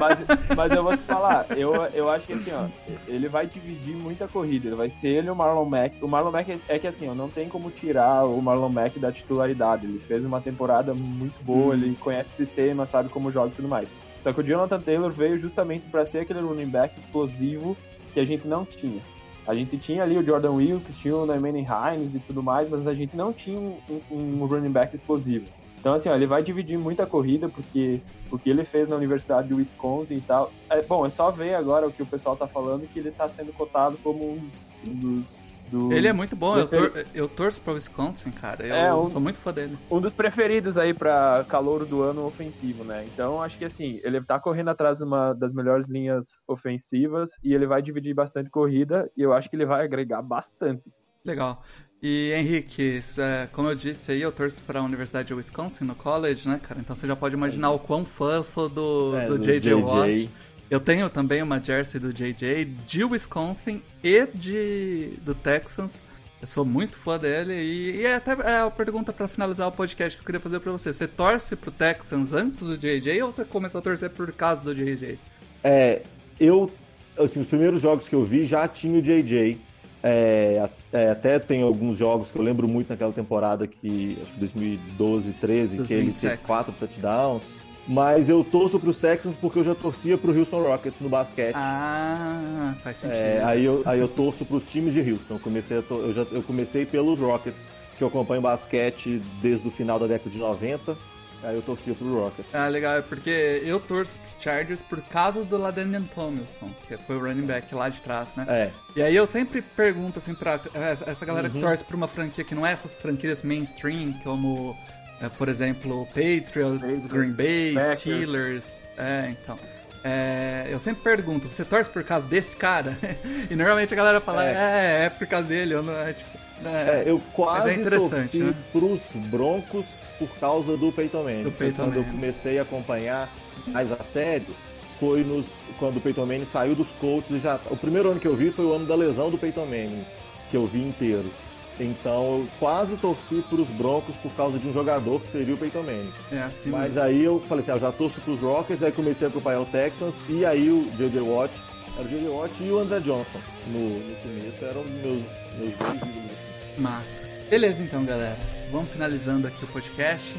[0.00, 0.18] Mas,
[0.56, 2.66] mas eu vou te falar, eu, eu acho que assim, ó,
[3.06, 4.68] ele vai dividir muita corrida.
[4.68, 5.96] Ele vai ser ele e o Marlon Mack.
[6.02, 8.98] O Marlon Mack é, é que assim, ó, não tem como tirar o Marlon Mack
[8.98, 9.86] da titularidade.
[9.86, 11.78] Ele fez uma temporada muito boa, Hum.
[11.78, 13.88] ele conhece o sistema, sabe como joga e tudo mais.
[14.22, 17.76] Só que o Jonathan Taylor veio justamente para ser aquele running back explosivo
[18.12, 19.00] que a gente não tinha.
[19.46, 22.86] A gente tinha ali o Jordan Wilkes, tinha o Naimane Hines e tudo mais, mas
[22.86, 23.76] a gente não tinha um-
[24.10, 25.44] um running back explosivo.
[25.84, 28.00] Então, assim, ó, ele vai dividir muita corrida, porque
[28.32, 30.50] o que ele fez na Universidade de Wisconsin e tal.
[30.70, 33.28] É, bom, é só ver agora o que o pessoal tá falando, que ele tá
[33.28, 34.52] sendo cotado como um dos,
[34.86, 35.24] um dos
[35.70, 38.66] do Ele é muito bom, eu, tor eu torço pro Wisconsin, cara.
[38.66, 39.76] Eu é, um, sou muito fã dele.
[39.90, 43.04] Um dos preferidos aí pra calor do ano ofensivo, né?
[43.12, 47.52] Então acho que assim, ele tá correndo atrás de uma das melhores linhas ofensivas e
[47.52, 50.82] ele vai dividir bastante corrida e eu acho que ele vai agregar bastante.
[51.24, 51.62] Legal.
[52.06, 55.94] E Henrique, é, como eu disse aí, eu torço para a Universidade de Wisconsin no
[55.94, 56.78] college, né, cara?
[56.78, 59.72] Então você já pode imaginar o quão fã eu sou do, é, do, do JJ
[59.72, 60.28] Watt.
[60.70, 65.98] Eu tenho também uma jersey do JJ de Wisconsin e de do Texans.
[66.42, 69.72] Eu sou muito fã dele e, e é até é a pergunta para finalizar o
[69.72, 70.92] podcast que eu queria fazer para você.
[70.92, 74.74] Você torce pro Texans antes do JJ ou você começou a torcer por causa do
[74.74, 75.18] JJ?
[75.62, 76.02] É,
[76.38, 76.70] eu
[77.18, 79.58] assim, os primeiros jogos que eu vi já tinha o JJ.
[80.06, 84.38] É, é, até tem alguns jogos que eu lembro muito naquela temporada que acho que
[84.38, 87.58] 2012, 13, que ele teve quatro touchdowns.
[87.88, 91.08] Mas eu torço para os Texans porque eu já torcia para o Houston Rockets no
[91.08, 91.56] basquete.
[91.56, 93.16] Ah, faz sentido.
[93.16, 95.34] É, aí, eu, aí eu torço para os times de Houston.
[95.34, 95.94] Eu comecei, to...
[95.94, 100.30] eu, já, eu comecei pelos Rockets, que eu acompanho basquete desde o final da década
[100.30, 100.96] de 90.
[101.44, 102.54] Aí eu torcia pro Rockets.
[102.54, 107.16] Ah, legal, é porque eu torço pro Chargers por causa do Ladanian Tomlinson, que foi
[107.16, 108.46] o running back lá de trás, né?
[108.48, 108.70] É.
[108.96, 110.58] E aí eu sempre pergunto, assim, pra
[111.06, 111.54] essa galera uhum.
[111.54, 114.74] que torce pra uma franquia que não é essas franquias mainstream, como
[115.20, 118.00] é, por exemplo, Patriots, Patriots Green Bay, Packers.
[118.00, 118.76] Steelers.
[118.96, 119.58] É, então.
[120.02, 122.98] É, eu sempre pergunto, você torce por causa desse cara?
[123.50, 126.33] e normalmente a galera fala, é, é, é por causa dele, eu não é tipo.
[126.64, 128.54] É, é eu quase é torci né?
[128.72, 131.42] pros Broncos por causa do Peyton Manning.
[131.44, 132.06] Do Peyton quando Manning.
[132.06, 133.28] eu comecei a acompanhar
[133.66, 134.54] mais a sério,
[134.98, 137.58] foi nos, quando o Peyton Manning saiu dos Colts e já.
[137.70, 140.04] O primeiro ano que eu vi foi o ano da lesão do Peyton Manning,
[140.50, 141.30] que eu vi inteiro.
[141.78, 145.58] Então eu quase torci para os Broncos por causa de um jogador que seria o
[145.58, 146.12] Peyton Manning.
[146.30, 147.02] É assim Mas mesmo.
[147.02, 149.60] aí eu falei assim, ah, eu já torço para os Rockets, aí comecei a acompanhar
[149.60, 151.20] o Texans e aí o J.J.
[151.20, 151.60] Watt,
[151.96, 152.28] era o J.J.
[152.28, 155.22] Watt e o André Johnson no, no começo, eram meus,
[155.58, 156.32] meus dois ídolos.
[156.32, 156.80] Assim.
[156.80, 157.22] Massa.
[157.48, 158.36] Beleza então, galera.
[158.72, 160.34] Vamos finalizando aqui o podcast.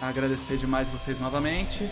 [0.00, 1.88] Agradecer demais vocês novamente.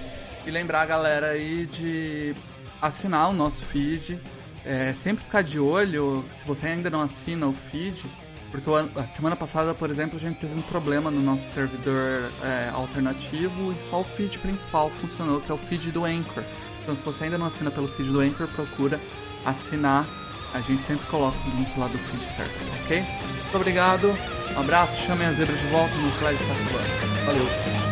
[0.47, 2.35] E lembrar a galera aí de
[2.81, 4.21] assinar o nosso feed.
[4.64, 8.05] É, sempre ficar de olho, se você ainda não assina o feed,
[8.51, 12.71] porque a semana passada, por exemplo, a gente teve um problema no nosso servidor é,
[12.73, 16.43] alternativo e só o feed principal funcionou, que é o feed do Anchor.
[16.87, 19.01] Então, se você ainda não assina pelo feed do Anchor, procura
[19.45, 20.07] assinar.
[20.55, 23.01] A gente sempre coloca o link lá do feed certo, ok?
[23.01, 24.16] Muito obrigado,
[24.55, 26.39] um abraço, chamem a zebra de volta no Flag
[27.26, 27.86] Valeu!